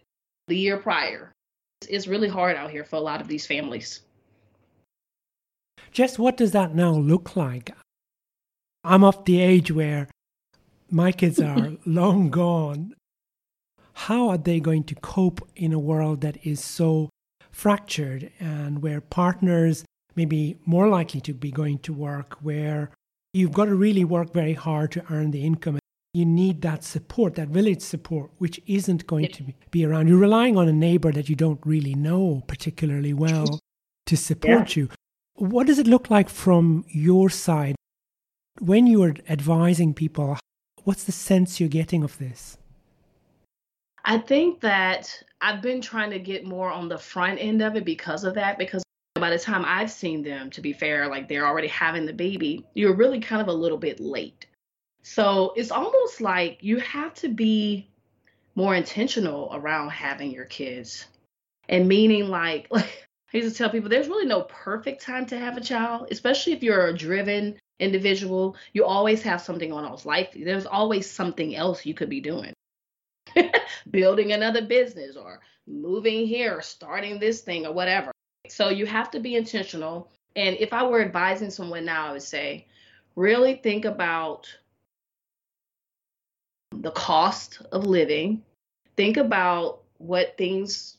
the 0.47 0.55
year 0.55 0.77
prior. 0.77 1.33
It's 1.89 2.07
really 2.07 2.29
hard 2.29 2.55
out 2.55 2.71
here 2.71 2.83
for 2.83 2.95
a 2.95 3.01
lot 3.01 3.21
of 3.21 3.27
these 3.27 3.45
families. 3.45 4.01
Jess, 5.91 6.17
what 6.17 6.37
does 6.37 6.51
that 6.51 6.73
now 6.73 6.91
look 6.91 7.35
like? 7.35 7.71
I'm 8.83 9.03
of 9.03 9.25
the 9.25 9.41
age 9.41 9.71
where 9.71 10.07
my 10.89 11.11
kids 11.11 11.39
are 11.41 11.73
long 11.85 12.29
gone. 12.29 12.95
How 13.93 14.29
are 14.29 14.37
they 14.37 14.59
going 14.59 14.85
to 14.85 14.95
cope 14.95 15.47
in 15.55 15.73
a 15.73 15.79
world 15.79 16.21
that 16.21 16.37
is 16.45 16.63
so 16.63 17.09
fractured 17.51 18.31
and 18.39 18.81
where 18.81 19.01
partners 19.01 19.83
may 20.15 20.25
be 20.25 20.57
more 20.65 20.87
likely 20.87 21.21
to 21.21 21.33
be 21.33 21.51
going 21.51 21.79
to 21.79 21.93
work, 21.93 22.37
where 22.41 22.89
you've 23.33 23.51
got 23.51 23.65
to 23.65 23.75
really 23.75 24.03
work 24.03 24.33
very 24.33 24.53
hard 24.53 24.91
to 24.93 25.03
earn 25.11 25.31
the 25.31 25.43
income? 25.43 25.80
You 26.13 26.25
need 26.25 26.61
that 26.61 26.83
support, 26.83 27.35
that 27.35 27.47
village 27.47 27.81
support, 27.81 28.31
which 28.37 28.59
isn't 28.67 29.07
going 29.07 29.29
to 29.29 29.53
be 29.71 29.85
around. 29.85 30.09
You're 30.09 30.17
relying 30.17 30.57
on 30.57 30.67
a 30.67 30.73
neighbor 30.73 31.11
that 31.13 31.29
you 31.29 31.35
don't 31.35 31.61
really 31.65 31.95
know 31.95 32.43
particularly 32.47 33.13
well 33.13 33.59
to 34.07 34.17
support 34.17 34.75
yeah. 34.75 34.81
you. 34.83 34.89
What 35.35 35.67
does 35.67 35.79
it 35.79 35.87
look 35.87 36.09
like 36.09 36.29
from 36.29 36.83
your 36.89 37.29
side 37.29 37.75
when 38.59 38.87
you 38.87 39.01
are 39.03 39.13
advising 39.29 39.93
people? 39.93 40.37
What's 40.83 41.05
the 41.05 41.13
sense 41.13 41.59
you're 41.59 41.69
getting 41.69 42.03
of 42.03 42.17
this? 42.17 42.57
I 44.03 44.17
think 44.17 44.59
that 44.61 45.23
I've 45.39 45.61
been 45.61 45.79
trying 45.79 46.09
to 46.09 46.19
get 46.19 46.43
more 46.43 46.71
on 46.71 46.89
the 46.89 46.97
front 46.97 47.39
end 47.39 47.61
of 47.61 47.75
it 47.75 47.85
because 47.85 48.23
of 48.25 48.33
that. 48.35 48.57
Because 48.57 48.83
by 49.15 49.29
the 49.29 49.39
time 49.39 49.63
I've 49.65 49.91
seen 49.91 50.23
them, 50.23 50.49
to 50.49 50.61
be 50.61 50.73
fair, 50.73 51.07
like 51.07 51.29
they're 51.29 51.45
already 51.45 51.67
having 51.67 52.05
the 52.05 52.13
baby, 52.13 52.65
you're 52.73 52.95
really 52.95 53.19
kind 53.19 53.41
of 53.41 53.47
a 53.47 53.53
little 53.53 53.77
bit 53.77 53.99
late. 53.99 54.47
So 55.03 55.53
it's 55.55 55.71
almost 55.71 56.21
like 56.21 56.59
you 56.61 56.77
have 56.79 57.13
to 57.15 57.29
be 57.29 57.87
more 58.55 58.75
intentional 58.75 59.49
around 59.53 59.89
having 59.89 60.31
your 60.31 60.45
kids 60.45 61.05
and 61.69 61.87
meaning 61.87 62.27
like 62.27 62.67
like 62.71 63.07
I 63.33 63.37
used 63.37 63.55
to 63.55 63.57
tell 63.57 63.69
people 63.69 63.89
there's 63.89 64.09
really 64.09 64.25
no 64.25 64.41
perfect 64.41 65.01
time 65.01 65.25
to 65.27 65.39
have 65.39 65.55
a 65.55 65.61
child, 65.61 66.09
especially 66.11 66.53
if 66.53 66.63
you're 66.63 66.87
a 66.87 66.97
driven 66.97 67.57
individual. 67.79 68.57
You 68.73 68.85
always 68.85 69.21
have 69.23 69.41
something 69.41 69.71
on 69.71 69.85
else. 69.85 70.05
Life, 70.05 70.29
there's 70.35 70.65
always 70.65 71.09
something 71.09 71.55
else 71.55 71.85
you 71.85 71.93
could 71.93 72.09
be 72.09 72.19
doing. 72.19 72.53
Building 73.89 74.33
another 74.33 74.65
business 74.65 75.15
or 75.15 75.39
moving 75.65 76.27
here 76.27 76.57
or 76.57 76.61
starting 76.61 77.19
this 77.19 77.41
thing 77.41 77.65
or 77.65 77.71
whatever. 77.71 78.11
So 78.49 78.67
you 78.67 78.85
have 78.85 79.11
to 79.11 79.21
be 79.21 79.35
intentional. 79.35 80.11
And 80.35 80.57
if 80.57 80.73
I 80.73 80.83
were 80.83 81.01
advising 81.01 81.51
someone 81.51 81.85
now, 81.85 82.07
I 82.07 82.11
would 82.11 82.23
say, 82.23 82.67
really 83.15 83.55
think 83.55 83.85
about 83.85 84.53
the 86.81 86.91
cost 86.91 87.61
of 87.71 87.85
living. 87.85 88.41
Think 88.97 89.17
about 89.17 89.81
what 89.97 90.37
things 90.37 90.97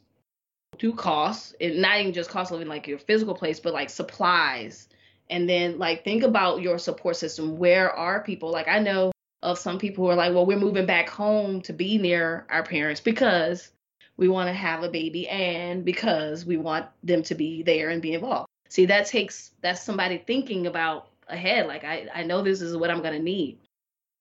do 0.79 0.93
cost, 0.95 1.55
and 1.61 1.83
not 1.83 2.01
even 2.01 2.13
just 2.13 2.31
cost 2.31 2.51
of 2.51 2.59
living 2.59 2.69
like 2.69 2.87
your 2.87 2.99
physical 2.99 3.35
place, 3.35 3.61
but 3.61 3.75
like 3.75 3.91
supplies. 3.91 4.89
And 5.29 5.49
then 5.49 5.79
like 5.79 6.05
think 6.05 6.23
about 6.23 6.63
your 6.63 6.79
support 6.79 7.17
system. 7.17 7.59
Where 7.59 7.91
are 7.91 8.23
people? 8.23 8.51
Like 8.51 8.69
I 8.69 8.79
know 8.79 9.13
of 9.43 9.59
some 9.59 9.79
people 9.79 10.05
who 10.05 10.11
are 10.11 10.17
like, 10.17 10.33
well, 10.33 10.47
we're 10.47 10.59
moving 10.59 10.87
back 10.87 11.09
home 11.09 11.61
to 11.63 11.73
be 11.73 11.99
near 11.99 12.47
our 12.49 12.63
parents 12.63 13.01
because 13.01 13.71
we 14.17 14.29
want 14.29 14.49
to 14.49 14.53
have 14.53 14.83
a 14.83 14.89
baby 14.89 15.29
and 15.29 15.85
because 15.85 16.45
we 16.45 16.57
want 16.57 16.87
them 17.03 17.23
to 17.25 17.35
be 17.35 17.63
there 17.63 17.91
and 17.91 18.01
be 18.01 18.15
involved. 18.15 18.47
See, 18.69 18.87
that 18.87 19.07
takes 19.07 19.51
that's 19.61 19.83
somebody 19.83 20.19
thinking 20.19 20.67
about 20.67 21.09
ahead. 21.29 21.67
Like 21.67 21.85
I, 21.85 22.09
I 22.15 22.23
know 22.23 22.43
this 22.43 22.63
is 22.63 22.77
what 22.77 22.91
I'm 22.91 23.03
gonna 23.03 23.19
need 23.19 23.59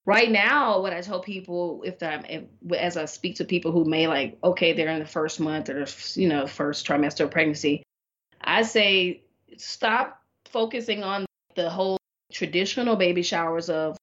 right 0.05 0.31
now 0.31 0.81
what 0.81 0.93
i 0.93 1.01
tell 1.01 1.19
people 1.19 1.83
if 1.85 2.01
i'm 2.01 2.25
if, 2.25 2.43
as 2.77 2.97
i 2.97 3.05
speak 3.05 3.35
to 3.35 3.45
people 3.45 3.71
who 3.71 3.85
may 3.85 4.07
like 4.07 4.37
okay 4.43 4.73
they're 4.73 4.89
in 4.89 4.99
the 4.99 5.05
first 5.05 5.39
month 5.39 5.69
or 5.69 5.85
you 6.15 6.27
know 6.27 6.47
first 6.47 6.87
trimester 6.87 7.25
of 7.25 7.31
pregnancy 7.31 7.83
i 8.41 8.61
say 8.63 9.23
stop 9.57 10.21
focusing 10.45 11.03
on 11.03 11.25
the 11.55 11.69
whole 11.69 11.97
traditional 12.31 12.95
baby 12.95 13.21
showers 13.21 13.69
of 13.69 13.97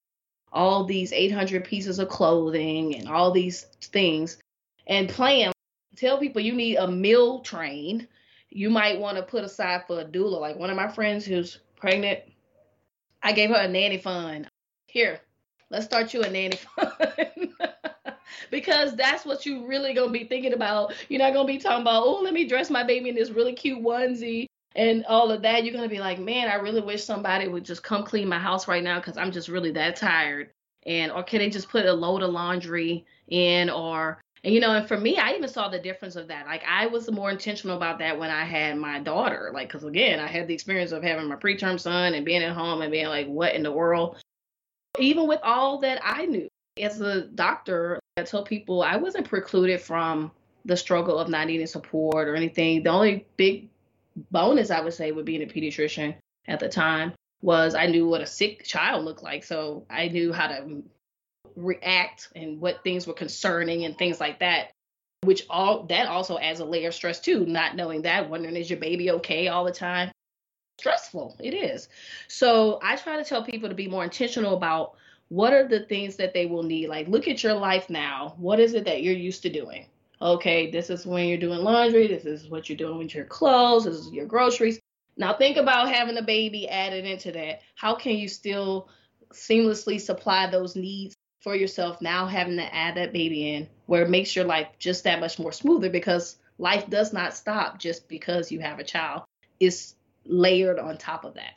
all 0.53 0.85
these 0.85 1.13
800 1.13 1.65
pieces 1.65 1.99
of 1.99 2.09
clothing 2.09 2.95
and 2.95 3.09
all 3.09 3.33
these 3.33 3.65
things 3.83 4.39
and 4.87 5.09
plan. 5.09 5.53
Tell 5.97 6.19
people 6.19 6.43
you 6.43 6.55
need 6.55 6.77
a 6.77 6.89
meal 6.89 7.41
train. 7.41 8.09
You 8.49 8.71
might 8.71 8.99
want 8.99 9.17
to 9.17 9.23
put 9.23 9.45
aside 9.45 9.83
for 9.87 10.01
a 10.01 10.05
doula. 10.05 10.41
Like 10.41 10.59
one 10.59 10.71
of 10.71 10.77
my 10.77 10.89
friends 10.89 11.25
who's 11.25 11.59
pregnant 11.77 12.21
i 13.23 13.33
gave 13.33 13.51
her 13.51 13.57
a 13.57 13.69
nanny 13.69 13.99
fund. 13.99 14.49
Here 14.87 15.21
let's 15.71 15.85
start 15.85 16.15
you 16.15 16.23
a 16.23 16.31
nanny 16.31 16.57
fund. 16.77 17.53
because 18.51 18.95
that's 18.97 19.25
what 19.25 19.47
you 19.47 19.67
really 19.67 19.95
gonna 19.95 20.11
be 20.11 20.25
thinking 20.25 20.53
about. 20.53 20.95
You're 21.09 21.21
not 21.21 21.35
gonna 21.35 21.47
be 21.47 21.59
talking 21.59 21.83
about, 21.83 22.05
oh, 22.05 22.21
let 22.23 22.33
me 22.33 22.47
dress 22.47 22.71
my 22.71 22.85
baby 22.85 23.09
in 23.09 23.15
this 23.15 23.31
really 23.31 23.53
cute 23.53 23.83
onesie 23.83 24.47
and 24.75 25.05
all 25.07 25.31
of 25.31 25.43
that. 25.43 25.65
You're 25.65 25.75
gonna 25.75 25.89
be 25.89 26.01
like, 26.01 26.19
man, 26.19 26.49
I 26.49 26.55
really 26.57 26.81
wish 26.81 27.05
somebody 27.05 27.49
would 27.49 27.65
just 27.65 27.83
come 27.83 28.05
clean 28.05 28.29
my 28.29 28.39
house 28.39 28.69
right 28.69 28.83
now 28.83 28.99
because 28.99 29.17
I'm 29.17 29.33
just 29.33 29.49
really 29.49 29.73
that 29.73 29.97
tired. 29.97 30.51
And 30.87 31.13
or 31.13 31.23
can 31.23 31.41
they 31.41 31.51
just 31.51 31.69
put 31.69 31.85
a 31.87 31.93
load 31.93 32.23
of 32.23 32.31
laundry 32.31 33.05
in 33.29 33.69
or 33.69 34.21
and 34.45 34.55
you 34.55 34.61
know, 34.61 34.73
and 34.73 34.87
for 34.87 34.97
me, 34.97 35.17
I 35.17 35.33
even 35.33 35.49
saw 35.49 35.69
the 35.69 35.81
difference 35.81 36.15
of 36.15 36.29
that. 36.29 36.47
Like 36.47 36.63
I 36.67 36.87
was 36.87 37.11
more 37.11 37.31
intentional 37.31 37.77
about 37.77 37.99
that 37.99 38.19
when 38.19 38.31
I 38.31 38.45
had 38.45 38.77
my 38.77 39.01
daughter. 39.01 39.51
Like, 39.53 39.69
because 39.69 39.85
again, 39.85 40.21
I 40.21 40.29
had 40.29 40.47
the 40.47 40.55
experience 40.55 40.93
of 40.93 41.03
having 41.03 41.29
my 41.29 41.35
preterm 41.35 41.79
son 41.79 42.15
and 42.15 42.25
being 42.25 42.43
at 42.43 42.55
home 42.55 42.83
and 42.83 42.93
being 42.93 43.09
like, 43.09 43.27
what 43.27 43.55
in 43.55 43.65
the 43.65 43.73
world? 43.73 44.23
Even 44.99 45.29
with 45.29 45.41
all 45.43 45.79
that 45.81 46.01
I 46.05 46.27
knew 46.27 46.49
as 46.81 47.01
a 47.01 47.23
doctor, 47.23 48.01
I 48.17 48.23
tell 48.23 48.45
people 48.45 48.83
I 48.83 48.97
wasn't 48.97 49.29
precluded 49.29 49.81
from 49.81 50.31
the 50.65 50.77
struggle 50.77 51.19
of 51.19 51.29
not 51.29 51.47
needing 51.47 51.67
support 51.67 52.29
or 52.29 52.35
anything. 52.35 52.83
The 52.83 52.91
only 52.91 53.27
big 53.37 53.71
bonus 54.31 54.71
I 54.71 54.81
would 54.81 54.95
say 54.95 55.13
with 55.13 55.25
being 55.25 55.43
a 55.43 55.47
pediatrician 55.47 56.17
at 56.47 56.61
the 56.61 56.69
time 56.69 57.13
was 57.41 57.75
I 57.75 57.87
knew 57.87 58.09
what 58.09 58.21
a 58.21 58.27
sick 58.27 58.65
child 58.65 59.05
looked 59.05 59.23
like. 59.23 59.45
So 59.45 59.87
I 59.89 60.09
knew 60.09 60.33
how 60.33 60.49
to 60.49 60.83
react 61.57 62.29
and 62.35 62.61
what 62.61 62.83
things 62.83 63.07
were 63.07 63.15
concerning 63.15 63.85
and 63.85 63.97
things 63.97 64.21
like 64.21 64.41
that. 64.41 64.71
Which 65.23 65.45
all 65.51 65.85
that 65.85 66.07
also 66.07 66.39
adds 66.39 66.61
a 66.61 66.65
layer 66.65 66.89
of 66.89 66.95
stress 66.95 67.21
too, 67.21 67.45
not 67.45 67.75
knowing 67.75 68.03
that, 68.03 68.31
wondering 68.31 68.55
is 68.55 68.71
your 68.71 68.79
baby 68.79 69.11
okay 69.13 69.49
all 69.49 69.65
the 69.65 69.73
time 69.73 70.13
stressful. 70.79 71.37
It 71.41 71.55
is. 71.55 71.89
So 72.29 72.79
I 72.83 72.97
try 72.97 73.17
to 73.17 73.25
tell 73.25 73.43
people 73.43 73.69
to 73.69 73.75
be 73.75 73.89
more 73.89 74.05
intentional 74.05 74.57
about 74.57 74.95
what 75.29 75.53
are 75.53 75.67
the 75.67 75.81
things 75.81 76.17
that 76.17 76.33
they 76.33 76.47
will 76.47 76.63
need. 76.63 76.89
Like, 76.89 77.09
look 77.09 77.29
at 77.29 77.43
your 77.43 77.55
life 77.55 77.91
now. 77.91 78.35
What 78.39 78.61
is 78.61 78.75
it 78.75 78.85
that 78.87 79.03
you're 79.03 79.15
used 79.15 79.43
to 79.43 79.51
doing? 79.51 79.87
Okay, 80.21 80.71
this 80.71 80.91
is 80.91 81.07
when 81.07 81.29
you're 81.29 81.39
doing 81.39 81.61
laundry. 81.61 82.07
This 82.09 82.25
is 82.25 82.49
what 82.49 82.69
you're 82.69 82.79
doing 82.79 82.99
with 82.99 83.15
your 83.15 83.25
clothes. 83.25 83.85
This 83.85 83.97
is 83.97 84.13
your 84.13 84.27
groceries. 84.27 84.81
Now, 85.17 85.35
think 85.35 85.57
about 85.57 85.93
having 85.93 86.17
a 86.17 86.23
baby 86.23 86.69
added 86.69 87.05
into 87.05 87.33
that. 87.33 87.61
How 87.75 87.95
can 87.95 88.17
you 88.17 88.29
still 88.29 88.89
seamlessly 89.33 90.01
supply 90.01 90.49
those 90.49 90.77
needs 90.77 91.15
for 91.41 91.55
yourself 91.55 92.01
now 92.01 92.27
having 92.27 92.57
to 92.57 92.75
add 92.75 92.97
that 92.97 93.13
baby 93.13 93.55
in 93.55 93.69
where 93.87 94.03
it 94.03 94.11
makes 94.11 94.35
your 94.35 94.45
life 94.45 94.67
just 94.79 95.05
that 95.05 95.21
much 95.21 95.39
more 95.39 95.53
smoother 95.53 95.89
because 95.89 96.37
life 96.59 96.89
does 96.91 97.13
not 97.13 97.35
stop 97.35 97.79
just 97.79 98.09
because 98.09 98.51
you 98.51 98.59
have 98.61 98.79
a 98.79 98.85
child. 98.85 99.23
It's 99.61 99.95
layered 100.29 100.79
on 100.79 100.99
top 100.99 101.25
of 101.25 101.35
that. 101.35 101.55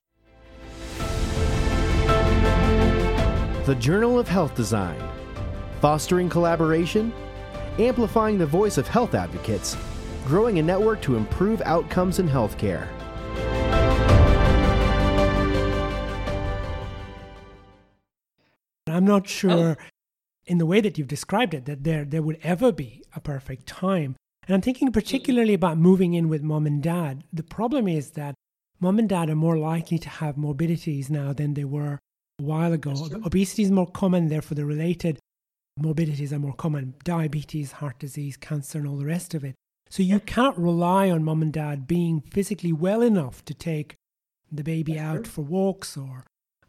The 3.66 3.76
Journal 3.76 4.18
of 4.18 4.28
Health 4.28 4.56
Design, 4.56 5.00
fostering 5.80 6.30
collaboration, 6.30 7.14
amplifying 7.78 8.38
the 8.38 8.46
voice 8.46 8.78
of 8.78 8.88
health 8.88 9.14
advocates, 9.14 9.78
growing 10.26 10.60
a 10.60 10.64
network 10.64 11.02
to 11.04 11.16
improve 11.16 11.62
outcomes 11.62 12.20
in 12.20 12.28
healthcare. 12.28 12.88
I'm 18.88 19.06
not 19.06 19.28
sure 19.28 19.78
oh. 19.80 19.84
in 20.46 20.58
the 20.58 20.66
way 20.66 20.82
that 20.82 20.98
you've 20.98 21.08
described 21.08 21.54
it 21.54 21.66
that 21.66 21.84
there 21.84 22.04
there 22.06 22.22
would 22.22 22.40
ever 22.44 22.72
be 22.72 23.04
a 23.16 23.20
perfect 23.20 23.66
time. 23.66 24.16
And 24.48 24.56
I'm 24.56 24.62
thinking 24.62 24.92
particularly 24.92 25.54
about 25.54 25.78
moving 25.78 26.14
in 26.14 26.30
with 26.30 26.44
mom 26.44 26.66
and 26.66 26.84
dad. 26.84 27.24
The 27.32 27.44
problem 27.44 27.88
is 27.88 28.12
that 28.12 28.36
mom 28.82 29.00
and 29.00 29.08
dad 29.08 29.30
are 29.30 29.36
more 29.36 29.58
likely 29.58 29.98
to 30.00 30.10
have 30.10 30.36
morbidities 30.36 31.10
now 31.10 31.32
than 31.32 31.54
they 31.54 31.64
were 31.64 32.00
a 32.40 32.44
while 32.44 32.74
ago. 32.74 32.92
Obesity 33.26 33.64
is 33.64 33.72
more 33.72 33.90
common, 33.90 34.28
therefore 34.28 34.56
the 34.56 34.66
related 34.66 35.20
morbidities 35.78 36.34
are 36.34 36.40
more 36.40 36.54
common. 36.54 36.96
Diabetes, 37.04 37.74
heart 37.74 38.00
disease, 38.00 38.36
cancer, 38.36 38.80
and 38.80 38.88
all 38.88 38.98
the 38.98 39.06
rest 39.06 39.34
of 39.34 39.44
it. 39.44 39.56
So 39.90 40.04
you 40.04 40.20
can't 40.20 40.58
rely 40.58 41.10
on 41.10 41.24
mom 41.24 41.42
and 41.42 41.54
dad 41.54 41.88
being 41.88 42.22
physically 42.22 42.74
well 42.74 43.02
enough 43.02 43.46
to 43.46 43.54
take 43.54 43.96
the 44.52 44.64
baby 44.64 44.98
out 44.98 45.28
for 45.28 45.42
walks 45.42 45.96
or 45.96 46.26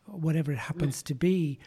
whatever 0.06 0.52
it 0.52 0.58
happens 0.58 1.02
to 1.04 1.14
be. 1.14 1.58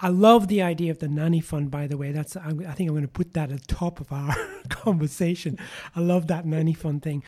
I 0.00 0.08
love 0.08 0.48
the 0.48 0.62
idea 0.62 0.92
of 0.92 1.00
the 1.00 1.08
nanny 1.08 1.40
fund, 1.40 1.70
by 1.70 1.86
the 1.86 1.96
way. 1.96 2.12
That's 2.12 2.36
I 2.36 2.50
think 2.50 2.88
I'm 2.88 2.94
going 2.94 3.02
to 3.02 3.08
put 3.08 3.34
that 3.34 3.50
at 3.50 3.66
the 3.66 3.74
top 3.74 4.00
of 4.00 4.12
our 4.12 4.34
conversation. 4.68 5.58
I 5.96 6.00
love 6.00 6.28
that 6.28 6.46
nanny 6.46 6.74
fund 6.74 7.02
thing. 7.02 7.24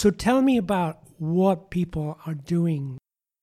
So 0.00 0.10
tell 0.10 0.40
me 0.40 0.56
about 0.56 1.00
what 1.18 1.68
people 1.68 2.18
are 2.24 2.32
doing, 2.32 2.96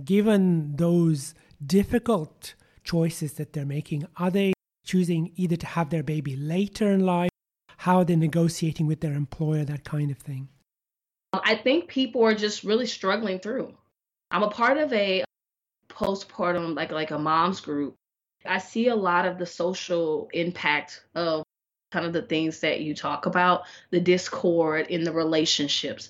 given 0.03 0.75
those 0.75 1.35
difficult 1.63 2.55
choices 2.83 3.33
that 3.33 3.53
they're 3.53 3.63
making. 3.63 4.07
Are 4.17 4.31
they 4.31 4.53
choosing 4.83 5.33
either 5.35 5.55
to 5.55 5.67
have 5.67 5.91
their 5.91 6.01
baby 6.01 6.35
later 6.35 6.91
in 6.91 7.05
life? 7.05 7.29
How 7.77 7.97
are 7.97 8.05
they 8.05 8.15
negotiating 8.15 8.87
with 8.87 9.01
their 9.01 9.13
employer? 9.13 9.65
That 9.65 9.83
kind 9.83 10.09
of 10.09 10.17
thing. 10.17 10.49
I 11.31 11.53
think 11.53 11.89
people 11.89 12.23
are 12.23 12.33
just 12.33 12.63
really 12.63 12.87
struggling 12.87 13.37
through. 13.37 13.75
I'm 14.31 14.41
a 14.41 14.49
part 14.49 14.79
of 14.79 14.91
a 14.93 15.25
postpartum, 15.89 16.75
like 16.75 16.91
like 16.91 17.11
a 17.11 17.19
mom's 17.19 17.61
group 17.61 17.93
I 18.43 18.57
see 18.57 18.87
a 18.87 18.95
lot 18.95 19.27
of 19.27 19.37
the 19.37 19.45
social 19.45 20.27
impact 20.33 21.03
of 21.13 21.43
kind 21.91 22.07
of 22.07 22.13
the 22.13 22.23
things 22.23 22.61
that 22.61 22.81
you 22.81 22.95
talk 22.95 23.27
about, 23.27 23.65
the 23.91 23.99
discord 23.99 24.87
in 24.87 25.03
the 25.03 25.11
relationships, 25.11 26.09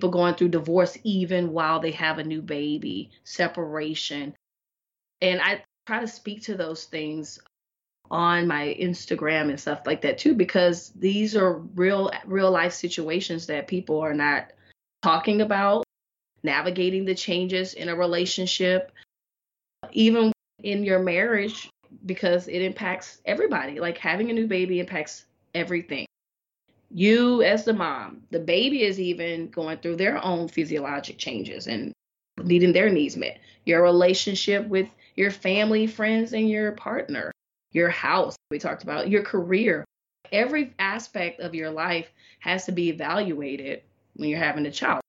people 0.00 0.10
going 0.10 0.34
through 0.34 0.48
divorce 0.48 0.96
even 1.04 1.52
while 1.52 1.78
they 1.78 1.90
have 1.90 2.18
a 2.18 2.24
new 2.24 2.40
baby, 2.40 3.10
separation. 3.22 4.34
And 5.20 5.42
I 5.42 5.62
try 5.86 6.00
to 6.00 6.08
speak 6.08 6.44
to 6.44 6.54
those 6.54 6.84
things 6.84 7.38
on 8.10 8.46
my 8.46 8.74
Instagram 8.80 9.50
and 9.50 9.60
stuff 9.60 9.82
like 9.84 10.00
that 10.00 10.16
too 10.16 10.34
because 10.34 10.90
these 10.96 11.36
are 11.36 11.58
real 11.58 12.10
real 12.24 12.50
life 12.50 12.72
situations 12.72 13.46
that 13.46 13.68
people 13.68 14.00
are 14.00 14.14
not 14.14 14.52
talking 15.02 15.42
about 15.42 15.84
navigating 16.42 17.04
the 17.04 17.14
changes 17.14 17.74
in 17.74 17.90
a 17.90 17.94
relationship 17.94 18.90
even 19.92 20.32
in 20.62 20.82
your 20.82 20.98
marriage 20.98 21.68
because 22.06 22.48
it 22.48 22.62
impacts 22.62 23.20
everybody. 23.26 23.80
Like 23.80 23.98
having 23.98 24.30
a 24.30 24.32
new 24.32 24.46
baby 24.46 24.80
impacts 24.80 25.26
everything. 25.54 26.06
You, 26.90 27.42
as 27.42 27.64
the 27.64 27.72
mom, 27.72 28.22
the 28.30 28.40
baby 28.40 28.82
is 28.82 28.98
even 28.98 29.48
going 29.48 29.78
through 29.78 29.96
their 29.96 30.22
own 30.24 30.48
physiologic 30.48 31.18
changes 31.18 31.66
and 31.66 31.92
needing 32.42 32.72
their 32.72 32.90
needs 32.90 33.16
met. 33.16 33.38
Your 33.64 33.82
relationship 33.82 34.66
with 34.66 34.88
your 35.14 35.30
family, 35.30 35.86
friends, 35.86 36.32
and 36.32 36.48
your 36.48 36.72
partner, 36.72 37.30
your 37.72 37.90
house, 37.90 38.36
we 38.50 38.58
talked 38.58 38.82
about, 38.82 39.08
your 39.08 39.22
career. 39.22 39.84
Every 40.32 40.74
aspect 40.78 41.40
of 41.40 41.54
your 41.54 41.70
life 41.70 42.10
has 42.40 42.66
to 42.66 42.72
be 42.72 42.88
evaluated 42.88 43.82
when 44.14 44.28
you're 44.28 44.38
having 44.38 44.66
a 44.66 44.70
child. 44.70 45.02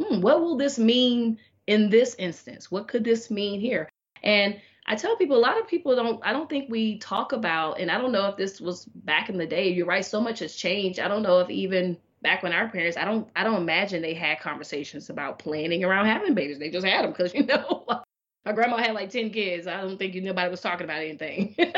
Hmm, 0.00 0.20
what 0.20 0.40
will 0.40 0.56
this 0.56 0.78
mean 0.78 1.38
in 1.66 1.90
this 1.90 2.14
instance? 2.18 2.70
What 2.70 2.88
could 2.88 3.04
this 3.04 3.30
mean 3.30 3.60
here? 3.60 3.88
And 4.22 4.60
I 4.86 4.96
tell 4.96 5.16
people 5.16 5.36
a 5.36 5.40
lot 5.40 5.58
of 5.58 5.66
people 5.66 5.96
don't 5.96 6.20
I 6.24 6.32
don't 6.32 6.48
think 6.48 6.70
we 6.70 6.98
talk 6.98 7.32
about 7.32 7.80
and 7.80 7.90
I 7.90 7.98
don't 7.98 8.12
know 8.12 8.28
if 8.28 8.36
this 8.36 8.60
was 8.60 8.84
back 8.84 9.30
in 9.30 9.38
the 9.38 9.46
day. 9.46 9.68
You're 9.70 9.86
right, 9.86 10.04
so 10.04 10.20
much 10.20 10.40
has 10.40 10.54
changed. 10.54 10.98
I 10.98 11.08
don't 11.08 11.22
know 11.22 11.40
if 11.40 11.48
even 11.48 11.96
back 12.22 12.42
when 12.42 12.52
our 12.52 12.68
parents, 12.68 12.96
I 12.96 13.04
don't 13.04 13.28
I 13.34 13.44
don't 13.44 13.62
imagine 13.62 14.02
they 14.02 14.14
had 14.14 14.40
conversations 14.40 15.08
about 15.10 15.38
planning 15.38 15.84
around 15.84 16.06
having 16.06 16.34
babies. 16.34 16.58
They 16.58 16.70
just 16.70 16.86
had 16.86 17.04
them 17.04 17.12
because 17.12 17.34
you 17.34 17.46
know 17.46 17.86
my 18.44 18.52
grandma 18.52 18.76
had 18.76 18.94
like 18.94 19.10
10 19.10 19.30
kids. 19.30 19.66
I 19.66 19.80
don't 19.80 19.98
think 19.98 20.14
nobody 20.16 20.50
was 20.50 20.60
talking 20.60 20.84
about 20.84 20.98
anything. 21.00 21.54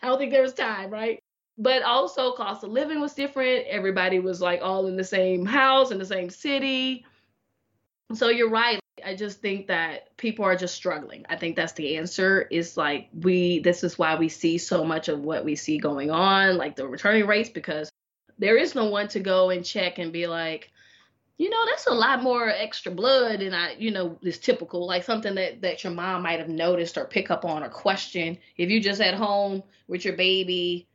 I 0.00 0.06
don't 0.06 0.18
think 0.18 0.32
there 0.32 0.42
was 0.42 0.54
time, 0.54 0.90
right? 0.90 1.22
But 1.56 1.82
also 1.82 2.32
cost 2.32 2.62
of 2.62 2.70
living 2.70 3.00
was 3.00 3.14
different. 3.14 3.66
Everybody 3.66 4.20
was 4.20 4.40
like 4.40 4.60
all 4.62 4.86
in 4.86 4.96
the 4.96 5.04
same 5.04 5.44
house 5.44 5.90
in 5.90 5.98
the 5.98 6.06
same 6.06 6.30
city. 6.30 7.04
So 8.14 8.28
you're 8.28 8.50
right. 8.50 8.80
I 9.04 9.14
just 9.14 9.40
think 9.40 9.66
that 9.68 10.16
people 10.16 10.44
are 10.44 10.56
just 10.56 10.74
struggling. 10.74 11.24
I 11.28 11.36
think 11.36 11.56
that's 11.56 11.72
the 11.74 11.96
answer. 11.96 12.42
Is 12.50 12.76
like 12.76 13.08
we 13.12 13.60
this 13.60 13.84
is 13.84 13.98
why 13.98 14.16
we 14.16 14.28
see 14.28 14.58
so 14.58 14.84
much 14.84 15.08
of 15.08 15.20
what 15.20 15.44
we 15.44 15.56
see 15.56 15.78
going 15.78 16.10
on, 16.10 16.56
like 16.56 16.76
the 16.76 16.86
returning 16.86 17.26
rates, 17.26 17.48
because 17.48 17.90
there 18.38 18.56
is 18.56 18.74
no 18.74 18.86
one 18.86 19.08
to 19.08 19.20
go 19.20 19.50
and 19.50 19.64
check 19.64 19.98
and 19.98 20.12
be 20.12 20.26
like, 20.26 20.70
you 21.38 21.50
know, 21.50 21.66
that's 21.66 21.86
a 21.86 21.92
lot 21.92 22.22
more 22.22 22.48
extra 22.48 22.92
blood 22.92 23.42
and 23.42 23.54
I, 23.54 23.76
you 23.78 23.90
know, 23.90 24.18
is 24.22 24.38
typical, 24.38 24.86
like 24.86 25.04
something 25.04 25.34
that 25.36 25.62
that 25.62 25.84
your 25.84 25.92
mom 25.92 26.22
might 26.22 26.40
have 26.40 26.48
noticed 26.48 26.98
or 26.98 27.04
pick 27.04 27.30
up 27.30 27.44
on 27.44 27.62
or 27.62 27.68
question. 27.68 28.38
If 28.56 28.70
you 28.70 28.80
just 28.80 29.00
at 29.00 29.14
home 29.14 29.62
with 29.86 30.04
your 30.04 30.16
baby 30.16 30.88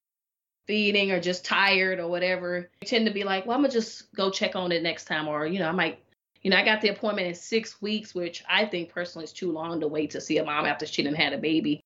feeding 0.68 1.12
or 1.12 1.20
just 1.20 1.44
tired 1.46 2.00
or 2.00 2.08
whatever, 2.08 2.70
you 2.82 2.88
tend 2.88 3.06
to 3.08 3.14
be 3.14 3.24
like, 3.24 3.46
well, 3.46 3.56
I'm 3.56 3.64
gonna 3.64 3.74
just 3.74 4.14
go 4.14 4.30
check 4.30 4.56
on 4.56 4.72
it 4.72 4.84
next 4.84 5.06
time, 5.06 5.28
or 5.28 5.46
you 5.46 5.60
know, 5.60 5.68
I 5.68 5.74
might 5.74 6.00
you 6.44 6.52
know, 6.52 6.58
I 6.58 6.66
got 6.66 6.82
the 6.82 6.90
appointment 6.90 7.28
in 7.28 7.36
six 7.36 7.82
weeks, 7.82 8.14
which 8.14 8.44
I 8.50 8.66
think 8.66 8.90
personally 8.90 9.24
is 9.24 9.34
too 9.34 9.52
long 9.52 9.80
to 9.80 9.88
wait 9.88 10.12
to 10.12 10.22
see 10.22 10.38
a 10.38 10.44
mom 10.44 10.66
after 10.66 10.86
she 10.86 11.02
didn't 11.02 11.18
had 11.18 11.34
a 11.34 11.38
baby. 11.38 11.82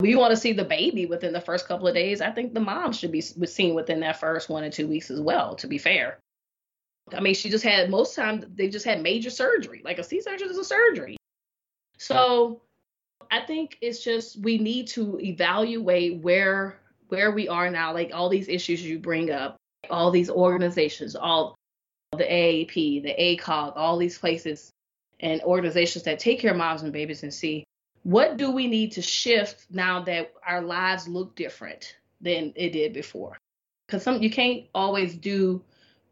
We 0.00 0.14
want 0.14 0.32
to 0.32 0.36
see 0.36 0.52
the 0.52 0.64
baby 0.64 1.06
within 1.06 1.32
the 1.32 1.40
first 1.40 1.66
couple 1.66 1.88
of 1.88 1.94
days. 1.94 2.20
I 2.20 2.30
think 2.30 2.52
the 2.52 2.60
mom 2.60 2.92
should 2.92 3.10
be 3.10 3.22
seen 3.22 3.74
within 3.74 4.00
that 4.00 4.20
first 4.20 4.50
one 4.50 4.64
or 4.64 4.70
two 4.70 4.86
weeks 4.86 5.10
as 5.10 5.20
well, 5.20 5.54
to 5.56 5.66
be 5.66 5.78
fair. 5.78 6.18
I 7.14 7.20
mean, 7.20 7.34
she 7.34 7.48
just 7.48 7.64
had 7.64 7.88
most 7.88 8.14
times 8.14 8.44
they 8.54 8.68
just 8.68 8.84
had 8.84 9.00
major 9.00 9.30
surgery. 9.30 9.80
Like 9.82 9.98
a 9.98 10.04
C-section 10.04 10.50
is 10.50 10.58
a 10.58 10.64
surgery. 10.64 11.16
So 11.96 12.60
I 13.30 13.40
think 13.40 13.78
it's 13.80 14.04
just 14.04 14.38
we 14.40 14.58
need 14.58 14.88
to 14.88 15.18
evaluate 15.20 16.18
where 16.18 16.80
where 17.08 17.30
we 17.30 17.48
are 17.48 17.70
now, 17.70 17.94
like 17.94 18.10
all 18.12 18.28
these 18.28 18.48
issues 18.48 18.82
you 18.82 18.98
bring 18.98 19.30
up, 19.30 19.56
all 19.88 20.10
these 20.10 20.28
organizations, 20.28 21.14
all 21.14 21.54
the 22.12 22.24
AAP, 22.24 23.02
the 23.02 23.14
ACOG, 23.18 23.72
all 23.76 23.96
these 23.96 24.18
places 24.18 24.70
and 25.20 25.40
organizations 25.42 26.04
that 26.04 26.18
take 26.18 26.40
care 26.40 26.52
of 26.52 26.56
moms 26.56 26.82
and 26.82 26.92
babies 26.92 27.22
and 27.22 27.32
see 27.32 27.64
what 28.02 28.36
do 28.36 28.50
we 28.50 28.68
need 28.68 28.92
to 28.92 29.02
shift 29.02 29.66
now 29.70 30.02
that 30.02 30.32
our 30.46 30.62
lives 30.62 31.08
look 31.08 31.34
different 31.34 31.96
than 32.20 32.52
it 32.54 32.70
did 32.70 32.92
before. 32.92 33.36
Because 33.86 34.02
some 34.02 34.22
you 34.22 34.30
can't 34.30 34.64
always 34.74 35.16
do 35.16 35.62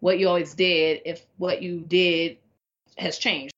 what 0.01 0.19
you 0.19 0.29
always 0.29 0.55
did 0.55 1.03
if 1.05 1.25
what 1.37 1.63
you 1.63 1.81
did 1.81 2.39
has 2.99 3.19
changed. 3.19 3.53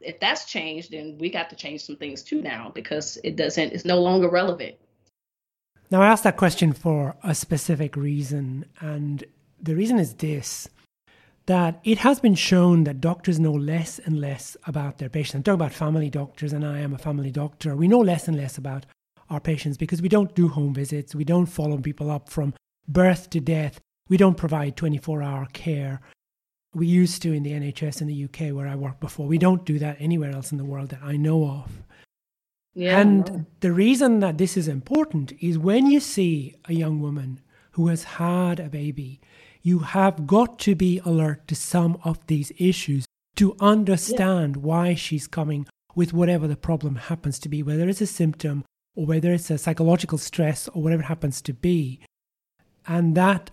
If 0.00 0.20
that's 0.20 0.44
changed, 0.44 0.90
then 0.90 1.16
we 1.18 1.30
got 1.30 1.50
to 1.50 1.56
change 1.56 1.84
some 1.84 1.96
things 1.96 2.22
too 2.22 2.42
now 2.42 2.72
because 2.74 3.18
it 3.24 3.36
doesn't 3.36 3.72
it's 3.72 3.84
no 3.84 4.00
longer 4.00 4.28
relevant. 4.28 4.76
Now 5.90 6.02
I 6.02 6.06
asked 6.06 6.24
that 6.24 6.36
question 6.36 6.72
for 6.72 7.16
a 7.22 7.34
specific 7.34 7.96
reason, 7.96 8.64
and 8.80 9.24
the 9.62 9.74
reason 9.74 9.98
is 9.98 10.14
this 10.14 10.68
that 11.46 11.80
it 11.84 11.98
has 11.98 12.20
been 12.20 12.34
shown 12.34 12.84
that 12.84 13.00
doctors 13.00 13.40
know 13.40 13.52
less 13.52 13.98
and 13.98 14.20
less 14.20 14.56
about 14.66 14.98
their 14.98 15.08
patients. 15.08 15.34
I'm 15.34 15.42
talking 15.42 15.60
about 15.60 15.72
family 15.72 16.10
doctors, 16.10 16.52
and 16.52 16.64
I 16.64 16.78
am 16.78 16.94
a 16.94 16.98
family 16.98 17.30
doctor. 17.30 17.74
We 17.74 17.88
know 17.88 17.98
less 17.98 18.28
and 18.28 18.36
less 18.36 18.58
about 18.58 18.86
our 19.28 19.40
patients 19.40 19.76
because 19.76 20.02
we 20.02 20.08
don't 20.08 20.34
do 20.34 20.48
home 20.48 20.74
visits, 20.74 21.14
we 21.14 21.24
don't 21.24 21.46
follow 21.46 21.78
people 21.78 22.10
up 22.10 22.28
from 22.28 22.54
birth 22.86 23.30
to 23.30 23.40
death, 23.40 23.80
we 24.08 24.16
don't 24.16 24.36
provide 24.36 24.76
24 24.76 25.22
hour 25.22 25.46
care. 25.52 26.00
We 26.74 26.86
used 26.86 27.22
to 27.22 27.32
in 27.32 27.42
the 27.42 27.52
NHS 27.52 28.00
in 28.00 28.06
the 28.06 28.24
UK 28.24 28.54
where 28.54 28.68
I 28.68 28.76
worked 28.76 29.00
before. 29.00 29.26
We 29.26 29.38
don't 29.38 29.66
do 29.66 29.78
that 29.78 29.96
anywhere 30.00 30.30
else 30.30 30.52
in 30.52 30.58
the 30.58 30.64
world 30.64 30.88
that 30.90 31.02
I 31.02 31.16
know 31.16 31.44
of. 31.44 31.82
Yeah, 32.74 32.98
and 32.98 33.44
the 33.60 33.72
reason 33.72 34.20
that 34.20 34.38
this 34.38 34.56
is 34.56 34.68
important 34.68 35.32
is 35.40 35.58
when 35.58 35.86
you 35.86 36.00
see 36.00 36.54
a 36.64 36.72
young 36.72 37.00
woman 37.00 37.40
who 37.72 37.88
has 37.88 38.04
had 38.04 38.60
a 38.60 38.70
baby 38.70 39.20
you 39.62 39.80
have 39.80 40.26
got 40.26 40.58
to 40.60 40.74
be 40.74 41.00
alert 41.04 41.46
to 41.48 41.54
some 41.54 41.98
of 42.04 42.24
these 42.26 42.52
issues 42.58 43.04
to 43.36 43.56
understand 43.60 44.56
yeah. 44.56 44.62
why 44.62 44.94
she's 44.94 45.26
coming 45.26 45.66
with 45.94 46.12
whatever 46.12 46.46
the 46.46 46.56
problem 46.56 46.96
happens 46.96 47.38
to 47.38 47.48
be, 47.48 47.62
whether 47.62 47.88
it's 47.88 48.00
a 48.00 48.06
symptom 48.06 48.64
or 48.94 49.06
whether 49.06 49.32
it's 49.32 49.50
a 49.50 49.58
psychological 49.58 50.18
stress 50.18 50.68
or 50.68 50.82
whatever 50.82 51.02
it 51.02 51.06
happens 51.06 51.40
to 51.42 51.52
be. 51.52 52.00
And 52.86 53.16
that 53.16 53.50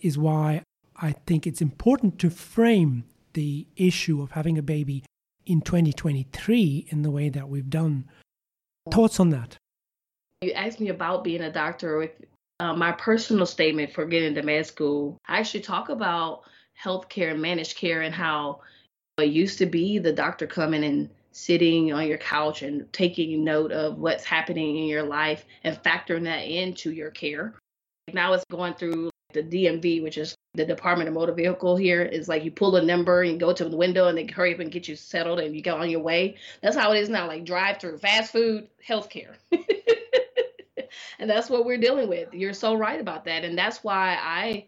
is 0.00 0.18
why 0.18 0.62
I 0.96 1.12
think 1.26 1.46
it's 1.46 1.60
important 1.60 2.18
to 2.20 2.30
frame 2.30 3.04
the 3.34 3.66
issue 3.76 4.20
of 4.20 4.32
having 4.32 4.58
a 4.58 4.62
baby 4.62 5.04
in 5.46 5.60
2023 5.60 6.86
in 6.88 7.02
the 7.02 7.10
way 7.10 7.28
that 7.28 7.48
we've 7.48 7.70
done. 7.70 8.08
Thoughts 8.90 9.20
on 9.20 9.30
that? 9.30 9.56
You 10.42 10.52
asked 10.52 10.80
me 10.80 10.88
about 10.88 11.24
being 11.24 11.40
a 11.40 11.52
doctor. 11.52 11.98
With 11.98 12.10
uh, 12.62 12.72
my 12.72 12.92
personal 12.92 13.44
statement 13.44 13.92
for 13.92 14.04
getting 14.04 14.28
into 14.28 14.42
med 14.44 14.64
school, 14.64 15.18
I 15.26 15.40
actually 15.40 15.62
talk 15.62 15.88
about 15.88 16.42
healthcare 16.80 17.32
and 17.32 17.42
managed 17.42 17.76
care 17.76 18.02
and 18.02 18.14
how 18.14 18.60
it 19.18 19.30
used 19.30 19.58
to 19.58 19.66
be 19.66 19.98
the 19.98 20.12
doctor 20.12 20.46
coming 20.46 20.84
and 20.84 21.10
sitting 21.32 21.92
on 21.92 22.06
your 22.06 22.18
couch 22.18 22.62
and 22.62 22.90
taking 22.92 23.42
note 23.42 23.72
of 23.72 23.98
what's 23.98 24.22
happening 24.22 24.78
in 24.78 24.84
your 24.84 25.02
life 25.02 25.44
and 25.64 25.82
factoring 25.82 26.22
that 26.22 26.42
into 26.42 26.92
your 26.92 27.10
care. 27.10 27.54
Now 28.12 28.32
it's 28.32 28.44
going 28.48 28.74
through 28.74 29.10
the 29.32 29.42
DMV, 29.42 30.00
which 30.00 30.16
is 30.16 30.36
the 30.54 30.64
Department 30.64 31.08
of 31.08 31.14
Motor 31.14 31.32
Vehicle 31.32 31.76
here. 31.76 32.02
Is 32.02 32.28
like 32.28 32.44
you 32.44 32.52
pull 32.52 32.76
a 32.76 32.82
number 32.82 33.22
and 33.22 33.40
go 33.40 33.52
to 33.52 33.68
the 33.68 33.76
window 33.76 34.06
and 34.06 34.16
they 34.16 34.26
hurry 34.26 34.54
up 34.54 34.60
and 34.60 34.70
get 34.70 34.86
you 34.86 34.94
settled 34.94 35.40
and 35.40 35.56
you 35.56 35.62
go 35.62 35.78
on 35.78 35.90
your 35.90 36.00
way. 36.00 36.36
That's 36.60 36.76
how 36.76 36.92
it 36.92 37.00
is 37.00 37.08
now, 37.08 37.26
like 37.26 37.44
drive 37.44 37.80
through, 37.80 37.98
fast 37.98 38.30
food, 38.30 38.68
healthcare. 38.86 39.34
and 41.22 41.30
that's 41.30 41.48
what 41.48 41.64
we're 41.64 41.78
dealing 41.78 42.08
with. 42.08 42.34
You're 42.34 42.52
so 42.52 42.74
right 42.74 43.00
about 43.00 43.26
that. 43.26 43.44
And 43.44 43.56
that's 43.56 43.84
why 43.84 44.18
I 44.20 44.66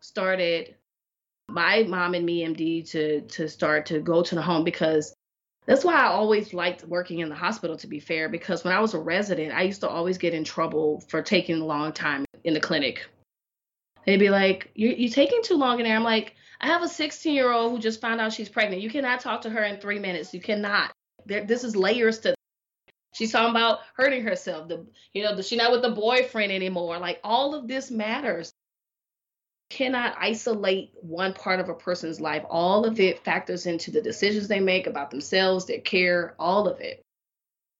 started 0.00 0.74
my 1.48 1.84
mom 1.84 2.12
and 2.12 2.26
me 2.26 2.46
MD 2.46 2.86
to 2.90 3.22
to 3.22 3.48
start 3.48 3.86
to 3.86 4.00
go 4.00 4.22
to 4.22 4.34
the 4.34 4.42
home 4.42 4.64
because 4.64 5.16
that's 5.64 5.82
why 5.82 5.94
I 5.94 6.08
always 6.08 6.52
liked 6.52 6.84
working 6.84 7.20
in 7.20 7.30
the 7.30 7.34
hospital 7.34 7.78
to 7.78 7.86
be 7.86 8.00
fair 8.00 8.28
because 8.28 8.64
when 8.64 8.74
I 8.74 8.80
was 8.80 8.92
a 8.92 8.98
resident 8.98 9.54
I 9.54 9.62
used 9.62 9.80
to 9.80 9.88
always 9.88 10.18
get 10.18 10.34
in 10.34 10.44
trouble 10.44 11.00
for 11.08 11.22
taking 11.22 11.62
a 11.62 11.64
long 11.64 11.90
time 11.92 12.26
in 12.44 12.52
the 12.52 12.60
clinic. 12.60 13.08
They'd 14.04 14.18
be 14.18 14.28
like, 14.28 14.72
"You're, 14.74 14.92
you're 14.92 15.10
taking 15.10 15.42
too 15.42 15.56
long 15.56 15.80
in 15.80 15.86
there." 15.86 15.96
I'm 15.96 16.04
like, 16.04 16.34
"I 16.60 16.66
have 16.66 16.82
a 16.82 16.88
16 16.88 17.34
year 17.34 17.50
old 17.50 17.72
who 17.72 17.78
just 17.78 18.02
found 18.02 18.20
out 18.20 18.34
she's 18.34 18.50
pregnant. 18.50 18.82
You 18.82 18.90
cannot 18.90 19.20
talk 19.20 19.40
to 19.42 19.50
her 19.50 19.64
in 19.64 19.80
three 19.80 19.98
minutes. 19.98 20.34
You 20.34 20.40
cannot. 20.42 20.92
There, 21.24 21.44
this 21.44 21.64
is 21.64 21.74
layers 21.74 22.18
to 22.20 22.33
She's 23.14 23.32
talking 23.32 23.50
about 23.50 23.78
hurting 23.96 24.24
herself. 24.24 24.68
The 24.68 24.86
you 25.14 25.22
know, 25.22 25.40
she's 25.40 25.58
not 25.58 25.72
with 25.72 25.82
the 25.82 25.90
boyfriend 25.90 26.52
anymore. 26.52 26.98
Like 26.98 27.20
all 27.24 27.54
of 27.54 27.68
this 27.68 27.90
matters 27.90 28.52
cannot 29.70 30.16
isolate 30.18 30.92
one 31.00 31.32
part 31.32 31.60
of 31.60 31.68
a 31.68 31.74
person's 31.74 32.20
life. 32.20 32.44
All 32.50 32.84
of 32.84 33.00
it 33.00 33.24
factors 33.24 33.66
into 33.66 33.90
the 33.90 34.02
decisions 34.02 34.48
they 34.48 34.60
make 34.60 34.86
about 34.86 35.10
themselves, 35.10 35.66
their 35.66 35.80
care, 35.80 36.34
all 36.38 36.68
of 36.68 36.80
it. 36.80 37.04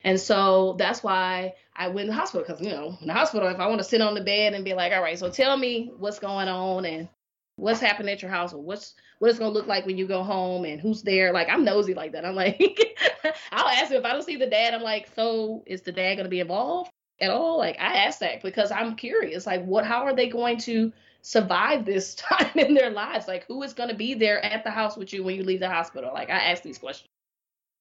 And 0.03 0.20
so 0.20 0.77
that's 0.79 1.03
why 1.03 1.55
I 1.75 1.88
went 1.88 2.07
to 2.07 2.12
the 2.12 2.18
hospital 2.18 2.47
because, 2.47 2.64
you 2.64 2.70
know, 2.73 2.97
in 3.01 3.07
the 3.07 3.12
hospital, 3.12 3.49
if 3.49 3.59
I 3.59 3.66
want 3.66 3.81
to 3.81 3.88
sit 3.88 4.01
on 4.01 4.14
the 4.14 4.23
bed 4.23 4.55
and 4.55 4.64
be 4.64 4.75
like, 4.75 4.92
all 4.92 5.03
right, 5.03 5.18
so 5.18 5.31
tell 5.31 5.57
me 5.57 5.92
what's 5.97 6.18
going 6.18 6.49
on 6.49 6.85
and 6.85 7.09
what's 7.57 7.81
happening 7.81 8.12
at 8.12 8.23
your 8.23 8.31
house 8.31 8.53
or 8.53 8.62
what's 8.62 8.95
what 9.19 9.31
it's 9.31 9.38
gonna 9.38 9.53
look 9.53 9.67
like 9.67 9.87
when 9.87 9.97
you 9.97 10.07
go 10.07 10.23
home 10.23 10.64
and 10.64 10.81
who's 10.81 11.03
there. 11.03 11.33
Like 11.33 11.49
I'm 11.49 11.64
nosy 11.64 11.95
like 11.95 12.12
that. 12.12 12.25
I'm 12.25 12.35
like, 12.35 12.97
I'll 13.53 13.69
ask 13.69 13.90
him 13.90 13.99
if 13.99 14.05
I 14.05 14.12
don't 14.12 14.25
see 14.25 14.37
the 14.37 14.47
dad. 14.47 14.75
I'm 14.75 14.83
like, 14.83 15.09
so 15.14 15.62
is 15.67 15.83
the 15.83 15.93
dad 15.93 16.17
gonna 16.17 16.29
be 16.29 16.40
involved 16.40 16.90
at 17.21 17.31
all? 17.31 17.59
Like 17.59 17.77
I 17.79 18.05
ask 18.05 18.19
that 18.21 18.43
because 18.43 18.71
I'm 18.71 18.97
curious. 18.97 19.47
Like, 19.47 19.64
what? 19.64 19.87
How 19.87 20.03
are 20.05 20.14
they 20.14 20.29
going 20.29 20.59
to 20.61 20.93
survive 21.23 21.85
this 21.85 22.14
time 22.14 22.51
in 22.55 22.75
their 22.75 22.90
lives? 22.90 23.29
Like, 23.29 23.47
who 23.47 23.62
is 23.62 23.75
to 23.75 23.95
be 23.95 24.14
there 24.14 24.45
at 24.45 24.64
the 24.64 24.71
house 24.71 24.97
with 24.97 25.12
you 25.12 25.25
when 25.25 25.37
you 25.37 25.45
leave 25.45 25.61
the 25.61 25.69
hospital? 25.69 26.12
Like, 26.12 26.31
I 26.31 26.51
ask 26.51 26.62
these 26.62 26.79
questions. 26.79 27.09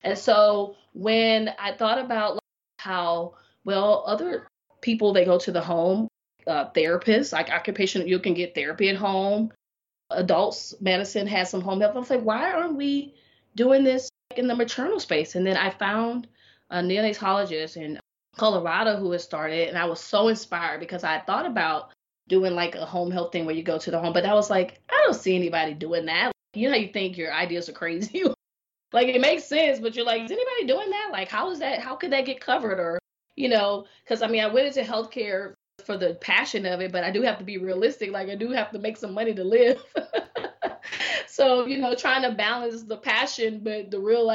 And 0.04 0.18
so 0.18 0.76
when 0.94 1.50
I 1.60 1.74
thought 1.74 1.98
about 1.98 2.34
like, 2.34 2.42
how, 2.80 3.36
well, 3.64 4.04
other 4.06 4.48
people, 4.82 5.14
they 5.14 5.24
go 5.24 5.40
to 5.40 5.52
the 5.52 5.62
home, 5.62 6.10
uh, 6.46 6.70
therapists, 6.72 7.32
like 7.32 7.50
occupation, 7.50 8.08
you 8.08 8.20
can 8.20 8.34
get 8.34 8.54
therapy 8.54 8.90
at 8.90 8.98
home. 8.98 9.52
Adults 10.16 10.76
medicine 10.82 11.28
has 11.28 11.50
some 11.50 11.62
home 11.62 11.82
health. 11.82 11.96
I 11.96 12.00
was 12.00 12.10
like, 12.10 12.22
why 12.24 12.52
aren't 12.52 12.76
we 12.76 13.16
doing 13.56 13.84
this 13.84 14.10
in 14.36 14.48
the 14.48 14.56
maternal 14.56 15.00
space? 15.00 15.36
And 15.36 15.46
then 15.46 15.58
I 15.58 15.70
found 15.70 16.28
a 16.70 16.78
neonatologist 16.78 17.78
in 17.78 18.00
Colorado 18.36 18.98
who 18.98 19.12
had 19.12 19.22
started, 19.22 19.70
and 19.70 19.78
I 19.78 19.86
was 19.86 20.00
so 20.00 20.28
inspired 20.28 20.80
because 20.80 21.04
I 21.04 21.20
thought 21.20 21.46
about 21.46 21.92
doing 22.28 22.56
like 22.56 22.76
a 22.76 22.86
home 22.86 23.12
health 23.12 23.32
thing 23.32 23.46
where 23.46 23.56
you 23.56 23.64
go 23.64 23.78
to 23.78 23.92
the 23.92 24.00
home. 24.00 24.14
But 24.14 24.26
I 24.26 24.34
was 24.34 24.50
like, 24.50 24.80
I 24.90 25.02
don't 25.06 25.14
see 25.14 25.36
anybody 25.36 25.74
doing 25.74 26.06
that. 26.06 26.32
You 26.54 26.70
know, 26.70 26.78
you 26.78 26.92
think 26.92 27.18
your 27.18 27.34
ideas 27.34 27.70
are 27.70 27.74
crazy. 27.74 28.24
like 28.94 29.08
it 29.08 29.22
makes 29.22 29.46
sense, 29.46 29.80
but 29.80 29.96
you're 29.96 30.06
like, 30.06 30.24
is 30.24 30.32
anybody 30.32 30.66
doing 30.68 30.90
that? 30.90 31.10
Like, 31.12 31.30
how 31.30 31.52
is 31.52 31.60
that? 31.60 31.80
How 31.80 31.96
could 31.96 32.12
that 32.12 32.26
get 32.26 32.40
covered? 32.40 32.80
Or, 32.80 33.00
you 33.36 33.50
know, 33.50 33.86
because 34.04 34.22
I 34.22 34.28
mean, 34.28 34.44
I 34.44 34.48
went 34.48 34.68
into 34.68 34.82
healthcare 34.82 35.54
for 35.86 35.98
the 35.98 36.16
passion 36.16 36.66
of 36.66 36.82
it, 36.82 36.92
but 36.92 37.04
I 37.04 37.12
do 37.12 37.22
have 37.22 37.38
to 37.40 37.44
be 37.44 37.58
realistic. 37.58 38.12
Like, 38.12 38.30
I 38.30 38.36
do 38.36 38.52
have 38.52 38.72
to 38.72 38.80
make 38.80 38.98
some 38.98 39.14
money 39.14 39.34
to 39.34 39.44
live. 39.44 39.84
so, 41.28 41.66
you 41.66 41.78
know, 41.78 41.96
trying 41.96 42.24
to 42.24 42.32
balance 42.32 42.84
the 42.84 42.98
passion, 42.98 43.62
but 43.64 43.92
the 43.92 44.00
real 44.00 44.28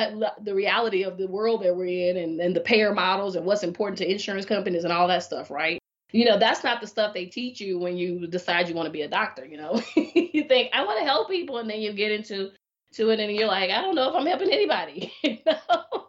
the 0.43 0.55
reality 0.55 1.05
of 1.05 1.19
the 1.19 1.27
world 1.27 1.63
that 1.63 1.77
we're 1.77 2.11
in, 2.11 2.17
and, 2.17 2.41
and 2.41 2.55
the 2.55 2.61
payer 2.61 2.95
models, 2.95 3.37
and 3.37 3.45
what's 3.47 3.63
important 3.63 3.99
to 3.99 4.11
insurance 4.11 4.47
companies, 4.47 4.85
and 4.85 4.93
all 4.93 5.09
that 5.09 5.23
stuff, 5.23 5.51
right? 5.51 5.79
you 6.13 6.25
know 6.25 6.39
that's 6.39 6.65
not 6.65 6.81
the 6.81 6.87
stuff 6.87 7.13
they 7.13 7.27
teach 7.27 7.61
you 7.61 7.79
when 7.79 7.97
you 7.97 8.27
decide 8.27 8.69
you 8.69 8.75
want 8.75 8.87
to 8.87 8.93
be 8.93 9.03
a 9.03 9.09
doctor 9.09 9.45
you 9.45 9.57
know 9.57 9.81
you 9.97 10.45
think 10.45 10.71
i 10.73 10.85
want 10.85 10.99
to 10.99 11.05
help 11.05 11.29
people 11.29 11.59
and 11.59 11.69
then 11.69 11.81
you 11.81 11.93
get 11.93 12.13
into 12.13 12.51
to 12.93 13.11
it 13.11 13.21
and 13.21 13.33
you're 13.33 13.47
like 13.47 13.71
i 13.71 13.81
don't 13.81 13.95
know 13.95 14.09
if 14.09 14.15
i'm 14.15 14.27
helping 14.27 14.51
anybody 14.51 15.13
you 15.23 15.39
know 15.47 16.08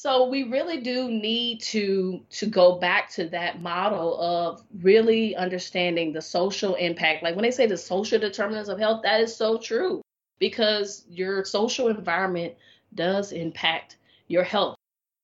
so 0.00 0.28
we 0.28 0.44
really 0.44 0.80
do 0.80 1.10
need 1.10 1.60
to 1.60 2.20
to 2.30 2.46
go 2.46 2.78
back 2.78 3.10
to 3.10 3.28
that 3.28 3.60
model 3.60 4.18
of 4.20 4.62
really 4.82 5.36
understanding 5.36 6.12
the 6.12 6.22
social 6.22 6.74
impact 6.76 7.22
like 7.22 7.34
when 7.34 7.42
they 7.42 7.50
say 7.50 7.66
the 7.66 7.76
social 7.76 8.18
determinants 8.18 8.68
of 8.68 8.78
health 8.78 9.02
that 9.02 9.20
is 9.20 9.34
so 9.34 9.58
true 9.58 10.00
because 10.38 11.04
your 11.10 11.44
social 11.44 11.88
environment 11.88 12.54
does 12.94 13.32
impact 13.32 13.96
your 14.28 14.44
health 14.44 14.74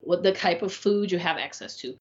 what 0.01 0.23
the 0.23 0.33
type 0.33 0.63
of 0.63 0.73
food 0.73 1.11
you 1.11 1.19
have 1.19 1.39
access 1.39 1.77
to 1.77 1.97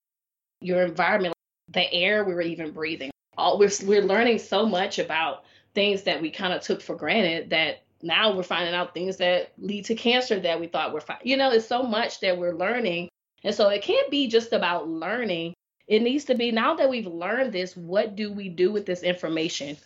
your 0.62 0.84
environment 0.84 1.36
the 1.70 1.92
air 1.94 2.24
we 2.24 2.34
were 2.34 2.42
even 2.42 2.72
breathing. 2.72 3.12
All 3.38 3.58
we're 3.58 3.72
we're 3.84 4.02
learning 4.02 4.40
so 4.40 4.66
much 4.66 5.00
about 5.00 5.44
things 5.74 6.04
that 6.04 6.22
we 6.22 6.32
kind 6.32 6.54
of 6.54 6.62
took 6.62 6.82
for 6.82 6.96
granted 6.96 7.50
that 7.50 7.84
now 8.06 8.36
we're 8.36 8.44
finding 8.44 8.74
out 8.74 8.94
things 8.94 9.18
that 9.18 9.52
lead 9.58 9.86
to 9.86 9.96
cancer 9.96 10.40
that 10.40 10.60
we 10.60 10.68
thought 10.68 10.94
were 10.94 11.02
fine. 11.02 11.18
You 11.24 11.38
know, 11.38 11.52
it's 11.52 11.68
so 11.68 11.84
much 11.84 12.20
that 12.22 12.38
we're 12.38 12.56
learning. 12.56 13.10
And 13.44 13.54
so 13.54 13.70
it 13.70 13.82
can't 13.82 14.10
be 14.10 14.28
just 14.28 14.54
about 14.54 14.88
learning. 14.88 15.54
It 15.88 16.02
needs 16.02 16.26
to 16.26 16.36
be 16.36 16.52
now 16.52 16.76
that 16.76 16.90
we've 16.90 17.08
learned 17.08 17.54
this, 17.54 17.76
what 17.76 18.16
do 18.16 18.32
we 18.32 18.50
do 18.50 18.72
with 18.72 18.86
this 18.86 19.04
information? 19.04 19.78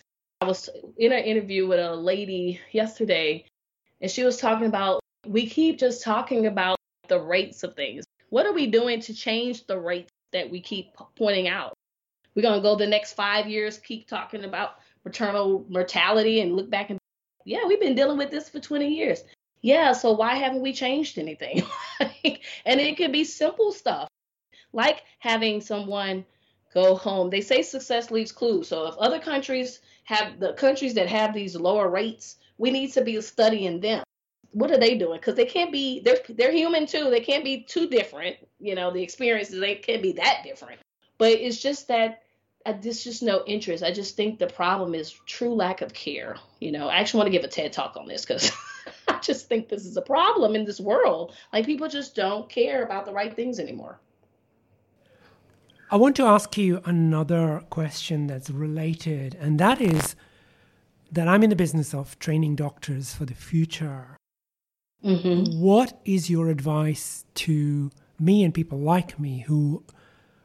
I 0.41 0.45
was 0.45 0.69
in 0.97 1.11
an 1.11 1.23
interview 1.23 1.67
with 1.67 1.79
a 1.79 1.93
lady 1.93 2.61
yesterday, 2.71 3.45
and 3.99 4.09
she 4.09 4.23
was 4.23 4.37
talking 4.37 4.67
about 4.67 5.01
we 5.27 5.47
keep 5.47 5.79
just 5.79 6.03
talking 6.03 6.45
about 6.45 6.77
the 7.09 7.19
rates 7.19 7.63
of 7.63 7.75
things. 7.75 8.05
What 8.29 8.45
are 8.45 8.53
we 8.53 8.67
doing 8.67 9.01
to 9.01 9.13
change 9.13 9.65
the 9.65 9.77
rates 9.77 10.11
that 10.31 10.49
we 10.49 10.61
keep 10.61 10.95
pointing 11.17 11.47
out. 11.47 11.73
We're 12.35 12.43
going 12.43 12.59
to 12.59 12.61
go 12.61 12.75
the 12.75 12.87
next 12.87 13.13
five 13.13 13.47
years, 13.47 13.77
keep 13.77 14.07
talking 14.07 14.43
about 14.43 14.75
maternal 15.03 15.65
mortality 15.69 16.41
and 16.41 16.55
look 16.55 16.69
back 16.69 16.89
and, 16.89 16.98
yeah, 17.45 17.65
we've 17.67 17.79
been 17.79 17.95
dealing 17.95 18.17
with 18.17 18.31
this 18.31 18.49
for 18.49 18.59
20 18.59 18.87
years. 18.87 19.23
Yeah, 19.61 19.91
so 19.91 20.13
why 20.13 20.35
haven't 20.35 20.61
we 20.61 20.73
changed 20.73 21.17
anything? 21.17 21.63
and 21.99 22.79
it 22.79 22.97
could 22.97 23.11
be 23.11 23.23
simple 23.23 23.71
stuff 23.71 24.07
like 24.71 25.03
having 25.19 25.59
someone 25.61 26.25
go 26.73 26.95
home. 26.95 27.29
They 27.29 27.41
say 27.41 27.61
success 27.61 28.11
leaves 28.11 28.31
clues. 28.31 28.67
So 28.67 28.87
if 28.87 28.95
other 28.97 29.19
countries 29.19 29.79
have 30.03 30.39
the 30.39 30.53
countries 30.53 30.93
that 30.93 31.07
have 31.07 31.33
these 31.33 31.55
lower 31.55 31.89
rates, 31.89 32.37
we 32.57 32.71
need 32.71 32.93
to 32.93 33.03
be 33.03 33.19
studying 33.21 33.79
them 33.79 34.03
what 34.51 34.71
are 34.71 34.77
they 34.77 34.95
doing? 34.97 35.19
Because 35.19 35.35
they 35.35 35.45
can't 35.45 35.71
be 35.71 36.01
they're 36.01 36.19
they're 36.29 36.51
human 36.51 36.85
too. 36.85 37.09
They 37.09 37.19
can't 37.19 37.43
be 37.43 37.61
too 37.61 37.87
different. 37.87 38.37
You 38.59 38.75
know, 38.75 38.91
the 38.91 39.03
experiences 39.03 39.59
they 39.59 39.75
can't 39.75 40.01
be 40.01 40.13
that 40.13 40.41
different. 40.43 40.79
But 41.17 41.33
it's 41.33 41.61
just 41.61 41.87
that 41.89 42.23
uh, 42.65 42.73
there's 42.81 43.03
just 43.03 43.23
no 43.23 43.43
interest. 43.45 43.83
I 43.83 43.91
just 43.91 44.15
think 44.15 44.37
the 44.37 44.47
problem 44.47 44.93
is 44.93 45.11
true 45.25 45.53
lack 45.53 45.81
of 45.81 45.93
care. 45.93 46.37
You 46.59 46.71
know, 46.71 46.89
I 46.89 46.97
actually 46.97 47.19
want 47.19 47.27
to 47.27 47.31
give 47.31 47.43
a 47.43 47.47
TED 47.47 47.73
talk 47.73 47.95
on 47.95 48.07
this 48.07 48.25
because 48.25 48.51
I 49.07 49.19
just 49.19 49.47
think 49.47 49.69
this 49.69 49.85
is 49.85 49.97
a 49.97 50.01
problem 50.01 50.55
in 50.55 50.65
this 50.65 50.79
world. 50.79 51.33
Like 51.53 51.65
people 51.65 51.87
just 51.87 52.15
don't 52.15 52.49
care 52.49 52.83
about 52.83 53.05
the 53.05 53.13
right 53.13 53.33
things 53.33 53.59
anymore. 53.59 53.99
I 55.91 55.95
want 55.95 56.15
to 56.17 56.23
ask 56.23 56.55
you 56.55 56.81
another 56.85 57.63
question 57.71 58.27
that's 58.27 58.51
related, 58.51 59.35
and 59.39 59.59
that 59.59 59.81
is 59.81 60.15
that 61.11 61.27
I'm 61.27 61.41
in 61.41 61.49
the 61.49 61.55
business 61.55 61.95
of 61.95 62.19
training 62.19 62.55
doctors 62.55 63.15
for 63.15 63.25
the 63.25 63.33
future. 63.33 64.17
Mm-hmm. 65.03 65.59
What 65.59 65.99
is 66.05 66.29
your 66.29 66.49
advice 66.49 67.25
to 67.35 67.89
me 68.19 68.43
and 68.43 68.53
people 68.53 68.77
like 68.77 69.19
me 69.19 69.39
who 69.39 69.83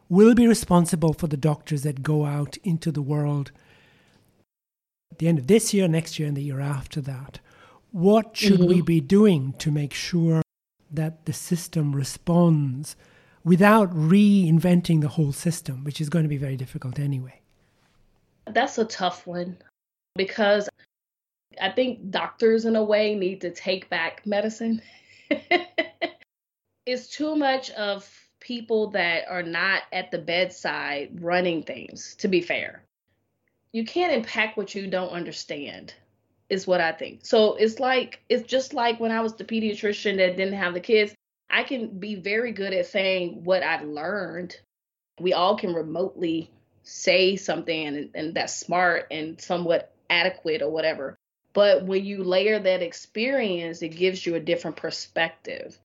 will 0.08 0.34
be 0.34 0.46
responsible 0.46 1.12
for 1.12 1.26
the 1.26 1.36
doctors 1.36 1.82
that 1.82 2.02
go 2.02 2.24
out 2.24 2.56
into 2.64 2.92
the 2.92 3.02
world 3.02 3.52
at 5.10 5.18
the 5.18 5.28
end 5.28 5.38
of 5.38 5.46
this 5.46 5.72
year, 5.72 5.88
next 5.88 6.18
year, 6.18 6.28
and 6.28 6.36
the 6.36 6.42
year 6.42 6.60
after 6.60 7.00
that? 7.00 7.40
What 7.92 8.36
should 8.36 8.60
mm-hmm. 8.60 8.66
we 8.66 8.80
be 8.80 9.00
doing 9.00 9.54
to 9.58 9.70
make 9.70 9.94
sure 9.94 10.42
that 10.90 11.26
the 11.26 11.32
system 11.32 11.94
responds 11.94 12.96
without 13.44 13.90
reinventing 13.90 15.00
the 15.00 15.08
whole 15.08 15.32
system, 15.32 15.84
which 15.84 16.00
is 16.00 16.08
going 16.08 16.24
to 16.24 16.28
be 16.28 16.36
very 16.36 16.56
difficult 16.56 16.98
anyway? 16.98 17.40
That's 18.46 18.78
a 18.78 18.84
tough 18.84 19.26
one 19.26 19.56
because 20.16 20.68
I 21.60 21.70
think 21.70 22.10
doctors, 22.10 22.64
in 22.64 22.76
a 22.76 22.82
way, 22.82 23.14
need 23.14 23.40
to 23.42 23.50
take 23.50 23.88
back 23.88 24.26
medicine. 24.26 24.82
it's 26.86 27.08
too 27.08 27.36
much 27.36 27.70
of 27.70 28.10
people 28.44 28.88
that 28.90 29.24
are 29.28 29.42
not 29.42 29.82
at 29.90 30.10
the 30.10 30.18
bedside 30.18 31.18
running 31.20 31.62
things, 31.62 32.14
to 32.16 32.28
be 32.28 32.42
fair. 32.42 32.84
You 33.72 33.84
can't 33.84 34.12
impact 34.12 34.56
what 34.58 34.74
you 34.74 34.86
don't 34.86 35.08
understand, 35.08 35.94
is 36.50 36.66
what 36.66 36.80
I 36.80 36.92
think. 36.92 37.24
So 37.24 37.54
it's 37.54 37.80
like, 37.80 38.20
it's 38.28 38.46
just 38.46 38.74
like 38.74 39.00
when 39.00 39.10
I 39.10 39.22
was 39.22 39.34
the 39.34 39.44
pediatrician 39.44 40.18
that 40.18 40.36
didn't 40.36 40.58
have 40.58 40.74
the 40.74 40.80
kids. 40.80 41.14
I 41.48 41.62
can 41.62 41.98
be 41.98 42.16
very 42.16 42.52
good 42.52 42.74
at 42.74 42.86
saying 42.86 43.44
what 43.44 43.62
I've 43.62 43.86
learned. 43.86 44.56
We 45.18 45.32
all 45.32 45.56
can 45.56 45.72
remotely 45.72 46.50
say 46.82 47.36
something 47.36 47.86
and, 47.86 48.10
and 48.14 48.34
that's 48.34 48.54
smart 48.54 49.06
and 49.10 49.40
somewhat 49.40 49.90
adequate 50.10 50.60
or 50.60 50.70
whatever. 50.70 51.16
But 51.54 51.86
when 51.86 52.04
you 52.04 52.24
layer 52.24 52.58
that 52.58 52.82
experience, 52.82 53.80
it 53.80 53.88
gives 53.88 54.26
you 54.26 54.34
a 54.34 54.40
different 54.40 54.76
perspective. 54.76 55.78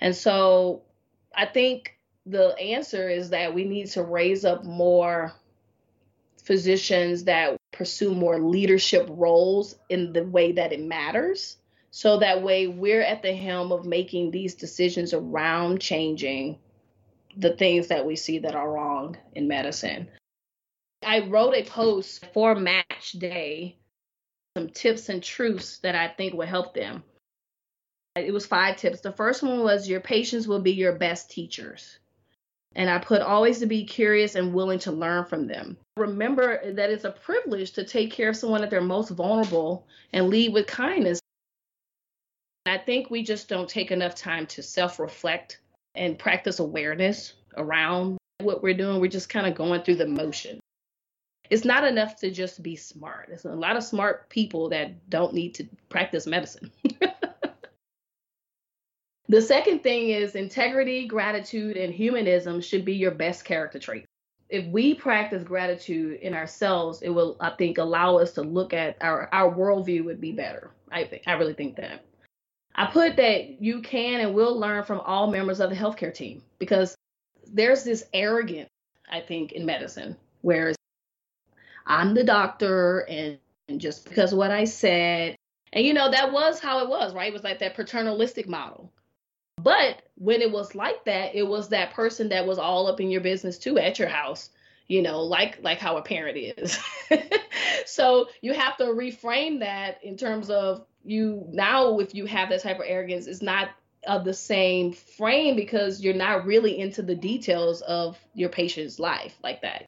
And 0.00 0.16
so 0.16 0.82
I 1.34 1.46
think 1.46 1.96
the 2.26 2.56
answer 2.58 3.08
is 3.08 3.30
that 3.30 3.54
we 3.54 3.64
need 3.64 3.88
to 3.90 4.02
raise 4.02 4.44
up 4.44 4.64
more 4.64 5.32
physicians 6.42 7.24
that 7.24 7.56
pursue 7.72 8.14
more 8.14 8.38
leadership 8.38 9.06
roles 9.10 9.76
in 9.88 10.12
the 10.12 10.24
way 10.24 10.52
that 10.52 10.72
it 10.72 10.80
matters. 10.80 11.56
So 11.90 12.18
that 12.18 12.42
way 12.42 12.66
we're 12.66 13.02
at 13.02 13.22
the 13.22 13.34
helm 13.34 13.72
of 13.72 13.84
making 13.84 14.30
these 14.30 14.54
decisions 14.54 15.12
around 15.12 15.80
changing 15.80 16.58
the 17.36 17.56
things 17.56 17.88
that 17.88 18.06
we 18.06 18.16
see 18.16 18.38
that 18.40 18.54
are 18.54 18.70
wrong 18.70 19.16
in 19.34 19.48
medicine. 19.48 20.08
I 21.02 21.20
wrote 21.20 21.54
a 21.54 21.64
post 21.64 22.26
for 22.34 22.54
Match 22.54 23.12
Day, 23.12 23.76
some 24.56 24.68
tips 24.68 25.08
and 25.08 25.22
truths 25.22 25.78
that 25.78 25.94
I 25.94 26.08
think 26.08 26.34
will 26.34 26.46
help 26.46 26.74
them. 26.74 27.02
It 28.16 28.32
was 28.32 28.46
five 28.46 28.76
tips. 28.76 29.00
The 29.00 29.12
first 29.12 29.42
one 29.42 29.62
was 29.62 29.88
your 29.88 30.00
patients 30.00 30.48
will 30.48 30.60
be 30.60 30.72
your 30.72 30.92
best 30.92 31.30
teachers. 31.30 31.98
And 32.74 32.88
I 32.88 32.98
put 32.98 33.22
always 33.22 33.58
to 33.60 33.66
be 33.66 33.84
curious 33.84 34.34
and 34.34 34.54
willing 34.54 34.78
to 34.80 34.92
learn 34.92 35.24
from 35.24 35.46
them. 35.46 35.76
Remember 35.96 36.72
that 36.72 36.90
it's 36.90 37.04
a 37.04 37.10
privilege 37.10 37.72
to 37.72 37.84
take 37.84 38.12
care 38.12 38.28
of 38.28 38.36
someone 38.36 38.62
at 38.62 38.70
their 38.70 38.80
most 38.80 39.10
vulnerable 39.10 39.86
and 40.12 40.28
lead 40.28 40.52
with 40.52 40.66
kindness. 40.66 41.20
I 42.66 42.78
think 42.78 43.10
we 43.10 43.22
just 43.22 43.48
don't 43.48 43.68
take 43.68 43.90
enough 43.90 44.14
time 44.14 44.46
to 44.48 44.62
self 44.62 44.98
reflect 44.98 45.60
and 45.94 46.18
practice 46.18 46.60
awareness 46.60 47.34
around 47.56 48.18
what 48.40 48.62
we're 48.62 48.74
doing. 48.74 49.00
We're 49.00 49.08
just 49.08 49.28
kind 49.28 49.46
of 49.46 49.54
going 49.54 49.82
through 49.82 49.96
the 49.96 50.06
motion 50.06 50.60
it's 51.50 51.64
not 51.64 51.84
enough 51.84 52.16
to 52.16 52.30
just 52.30 52.62
be 52.62 52.76
smart. 52.76 53.26
There's 53.28 53.44
a 53.44 53.50
lot 53.50 53.76
of 53.76 53.82
smart 53.82 54.28
people 54.30 54.68
that 54.68 55.10
don't 55.10 55.34
need 55.34 55.54
to 55.56 55.68
practice 55.88 56.26
medicine. 56.26 56.70
the 59.30 59.40
second 59.40 59.84
thing 59.84 60.10
is 60.10 60.34
integrity, 60.34 61.06
gratitude, 61.06 61.76
and 61.76 61.94
humanism 61.94 62.60
should 62.60 62.84
be 62.84 62.94
your 62.94 63.12
best 63.12 63.44
character 63.44 63.78
trait. 63.78 64.04
If 64.48 64.66
we 64.66 64.92
practice 64.92 65.44
gratitude 65.44 66.18
in 66.20 66.34
ourselves, 66.34 67.00
it 67.02 67.10
will, 67.10 67.36
I 67.38 67.50
think, 67.50 67.78
allow 67.78 68.16
us 68.16 68.32
to 68.32 68.42
look 68.42 68.74
at 68.74 68.96
our 69.00 69.28
our 69.32 69.54
worldview 69.54 70.04
would 70.04 70.20
be 70.20 70.32
better. 70.32 70.72
I 70.90 71.04
think 71.04 71.22
I 71.28 71.34
really 71.34 71.54
think 71.54 71.76
that. 71.76 72.04
I 72.74 72.86
put 72.86 73.16
that 73.16 73.62
you 73.62 73.82
can 73.82 74.20
and 74.20 74.34
will 74.34 74.58
learn 74.58 74.82
from 74.82 74.98
all 74.98 75.30
members 75.30 75.60
of 75.60 75.70
the 75.70 75.76
healthcare 75.76 76.12
team 76.12 76.42
because 76.58 76.96
there's 77.46 77.84
this 77.84 78.04
arrogance, 78.12 78.68
I 79.08 79.20
think, 79.20 79.52
in 79.52 79.64
medicine, 79.64 80.16
where 80.40 80.74
I'm 81.86 82.14
the 82.14 82.24
doctor 82.24 83.06
and, 83.08 83.38
and 83.68 83.80
just 83.80 84.08
because 84.08 84.34
what 84.34 84.50
I 84.50 84.64
said. 84.64 85.36
And 85.72 85.86
you 85.86 85.94
know, 85.94 86.10
that 86.10 86.32
was 86.32 86.58
how 86.58 86.82
it 86.82 86.88
was, 86.88 87.14
right? 87.14 87.28
It 87.28 87.32
was 87.32 87.44
like 87.44 87.60
that 87.60 87.76
paternalistic 87.76 88.48
model. 88.48 88.92
But 89.62 90.02
when 90.16 90.40
it 90.42 90.50
was 90.50 90.74
like 90.74 91.04
that, 91.04 91.34
it 91.34 91.46
was 91.46 91.68
that 91.68 91.92
person 91.92 92.30
that 92.30 92.46
was 92.46 92.58
all 92.58 92.86
up 92.86 93.00
in 93.00 93.10
your 93.10 93.20
business 93.20 93.58
too 93.58 93.78
at 93.78 93.98
your 93.98 94.08
house, 94.08 94.50
you 94.88 95.02
know, 95.02 95.22
like 95.22 95.58
like 95.62 95.78
how 95.78 95.96
a 95.96 96.02
parent 96.02 96.36
is. 96.36 96.78
so 97.86 98.28
you 98.40 98.54
have 98.54 98.76
to 98.78 98.84
reframe 98.84 99.60
that 99.60 100.02
in 100.02 100.16
terms 100.16 100.50
of 100.50 100.86
you 101.02 101.46
now 101.50 101.98
if 101.98 102.14
you 102.14 102.26
have 102.26 102.48
that 102.50 102.62
type 102.62 102.78
of 102.78 102.84
arrogance, 102.86 103.26
it's 103.26 103.42
not 103.42 103.70
of 104.06 104.24
the 104.24 104.34
same 104.34 104.92
frame 104.92 105.56
because 105.56 106.00
you're 106.00 106.14
not 106.14 106.46
really 106.46 106.78
into 106.78 107.02
the 107.02 107.14
details 107.14 107.82
of 107.82 108.18
your 108.34 108.48
patient's 108.48 108.98
life 108.98 109.36
like 109.42 109.60
that. 109.62 109.84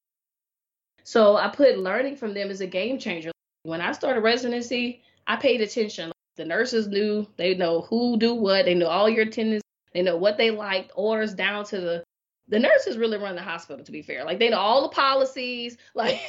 So 1.02 1.36
I 1.36 1.48
put 1.48 1.78
learning 1.78 2.16
from 2.16 2.34
them 2.34 2.50
as 2.50 2.60
a 2.60 2.66
game 2.66 2.98
changer. 2.98 3.30
When 3.62 3.80
I 3.80 3.92
started 3.92 4.20
residency, 4.20 5.02
I 5.26 5.36
paid 5.36 5.60
attention. 5.60 6.12
The 6.36 6.44
nurses 6.44 6.88
knew, 6.88 7.26
they 7.36 7.54
know 7.54 7.82
who 7.82 8.16
do 8.18 8.34
what, 8.34 8.64
they 8.64 8.74
know 8.74 8.88
all 8.88 9.08
your 9.08 9.24
attendants, 9.24 9.61
they 9.94 10.02
know 10.02 10.16
what 10.16 10.36
they 10.36 10.50
liked, 10.50 10.92
orders 10.94 11.34
down 11.34 11.64
to 11.66 11.80
the 11.80 12.04
the 12.48 12.58
nurses 12.58 12.98
really 12.98 13.18
run 13.18 13.36
the 13.36 13.42
hospital 13.42 13.84
to 13.84 13.92
be 13.92 14.02
fair. 14.02 14.24
Like 14.24 14.38
they 14.38 14.50
know 14.50 14.58
all 14.58 14.82
the 14.82 14.94
policies. 14.94 15.76
Like 15.94 16.20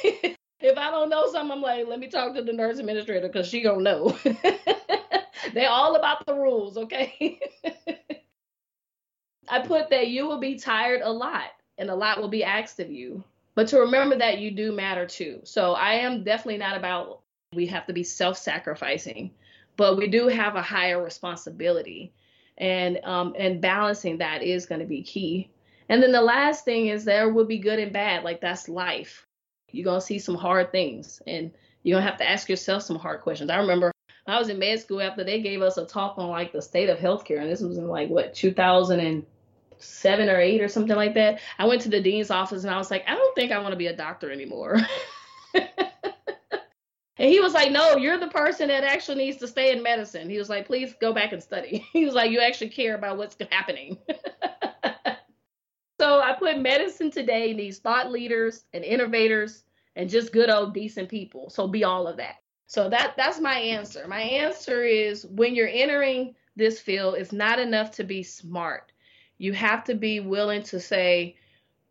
if 0.60 0.78
I 0.78 0.90
don't 0.90 1.10
know 1.10 1.30
something, 1.30 1.52
I'm 1.52 1.60
like, 1.60 1.86
let 1.86 1.98
me 1.98 2.08
talk 2.08 2.34
to 2.34 2.42
the 2.42 2.52
nurse 2.52 2.78
administrator 2.78 3.28
because 3.28 3.48
she 3.48 3.62
gonna 3.62 3.82
know. 3.82 4.16
They're 5.52 5.68
all 5.68 5.94
about 5.96 6.24
the 6.24 6.34
rules, 6.34 6.78
okay? 6.78 7.38
I 9.48 9.60
put 9.60 9.90
that 9.90 10.08
you 10.08 10.26
will 10.26 10.38
be 10.38 10.58
tired 10.58 11.02
a 11.02 11.12
lot 11.12 11.50
and 11.76 11.90
a 11.90 11.94
lot 11.94 12.20
will 12.20 12.28
be 12.28 12.44
asked 12.44 12.80
of 12.80 12.90
you 12.90 13.24
but 13.54 13.68
to 13.68 13.80
remember 13.80 14.16
that 14.16 14.38
you 14.38 14.50
do 14.50 14.72
matter 14.72 15.06
too. 15.06 15.40
So 15.44 15.74
I 15.74 15.94
am 15.94 16.24
definitely 16.24 16.58
not 16.58 16.76
about 16.76 17.20
we 17.52 17.66
have 17.66 17.86
to 17.86 17.92
be 17.92 18.02
self 18.02 18.36
sacrificing, 18.36 19.30
but 19.76 19.96
we 19.96 20.08
do 20.08 20.28
have 20.28 20.56
a 20.56 20.62
higher 20.62 21.02
responsibility. 21.02 22.12
And 22.56 23.00
um, 23.04 23.34
and 23.38 23.60
balancing 23.60 24.18
that 24.18 24.42
is 24.42 24.66
going 24.66 24.80
to 24.80 24.86
be 24.86 25.02
key. 25.02 25.50
And 25.88 26.02
then 26.02 26.12
the 26.12 26.22
last 26.22 26.64
thing 26.64 26.86
is 26.86 27.04
there 27.04 27.28
will 27.28 27.44
be 27.44 27.58
good 27.58 27.78
and 27.78 27.92
bad. 27.92 28.24
Like 28.24 28.40
that's 28.40 28.68
life. 28.68 29.26
You're 29.70 29.84
gonna 29.84 30.00
see 30.00 30.20
some 30.20 30.36
hard 30.36 30.70
things, 30.70 31.20
and 31.26 31.50
you're 31.82 31.96
gonna 31.98 32.08
have 32.08 32.18
to 32.18 32.28
ask 32.28 32.48
yourself 32.48 32.82
some 32.84 32.96
hard 32.96 33.22
questions. 33.22 33.50
I 33.50 33.56
remember 33.56 33.92
I 34.26 34.38
was 34.38 34.48
in 34.48 34.58
med 34.58 34.80
school 34.80 35.02
after 35.02 35.24
they 35.24 35.40
gave 35.40 35.62
us 35.62 35.76
a 35.76 35.84
talk 35.84 36.16
on 36.16 36.28
like 36.30 36.52
the 36.52 36.62
state 36.62 36.88
of 36.88 36.98
healthcare, 36.98 37.40
and 37.40 37.50
this 37.50 37.60
was 37.60 37.76
in 37.76 37.88
like 37.88 38.08
what 38.08 38.34
2000 38.34 39.00
and 39.00 39.26
seven 39.78 40.28
or 40.28 40.40
eight 40.40 40.62
or 40.62 40.68
something 40.68 40.96
like 40.96 41.14
that. 41.14 41.40
I 41.58 41.66
went 41.66 41.82
to 41.82 41.88
the 41.88 42.00
dean's 42.00 42.30
office 42.30 42.64
and 42.64 42.72
I 42.72 42.78
was 42.78 42.90
like, 42.90 43.04
I 43.06 43.14
don't 43.14 43.34
think 43.34 43.52
I 43.52 43.58
want 43.58 43.72
to 43.72 43.76
be 43.76 43.88
a 43.88 43.96
doctor 43.96 44.30
anymore. 44.30 44.78
and 47.16 47.28
he 47.30 47.40
was 47.40 47.52
like, 47.52 47.70
No, 47.70 47.96
you're 47.96 48.18
the 48.18 48.28
person 48.28 48.68
that 48.68 48.84
actually 48.84 49.24
needs 49.24 49.38
to 49.38 49.48
stay 49.48 49.72
in 49.72 49.82
medicine. 49.82 50.28
He 50.28 50.38
was 50.38 50.48
like, 50.48 50.66
Please 50.66 50.94
go 51.00 51.12
back 51.12 51.32
and 51.32 51.42
study. 51.42 51.86
He 51.92 52.04
was 52.04 52.14
like, 52.14 52.30
You 52.30 52.40
actually 52.40 52.70
care 52.70 52.94
about 52.94 53.18
what's 53.18 53.36
happening. 53.50 53.98
so 56.00 56.20
I 56.20 56.34
put 56.38 56.58
medicine 56.58 57.10
today 57.10 57.52
needs 57.52 57.78
thought 57.78 58.10
leaders 58.10 58.64
and 58.72 58.84
innovators 58.84 59.64
and 59.96 60.10
just 60.10 60.32
good 60.32 60.50
old 60.50 60.74
decent 60.74 61.08
people. 61.08 61.50
So 61.50 61.68
be 61.68 61.84
all 61.84 62.06
of 62.06 62.16
that. 62.16 62.36
So 62.66 62.88
that 62.88 63.14
that's 63.16 63.40
my 63.40 63.54
answer. 63.54 64.06
My 64.08 64.20
answer 64.20 64.82
is 64.82 65.26
when 65.26 65.54
you're 65.54 65.68
entering 65.68 66.34
this 66.56 66.80
field, 66.80 67.16
it's 67.16 67.32
not 67.32 67.58
enough 67.58 67.90
to 67.92 68.04
be 68.04 68.22
smart 68.22 68.92
you 69.38 69.52
have 69.52 69.84
to 69.84 69.94
be 69.94 70.20
willing 70.20 70.62
to 70.64 70.80
say, 70.80 71.36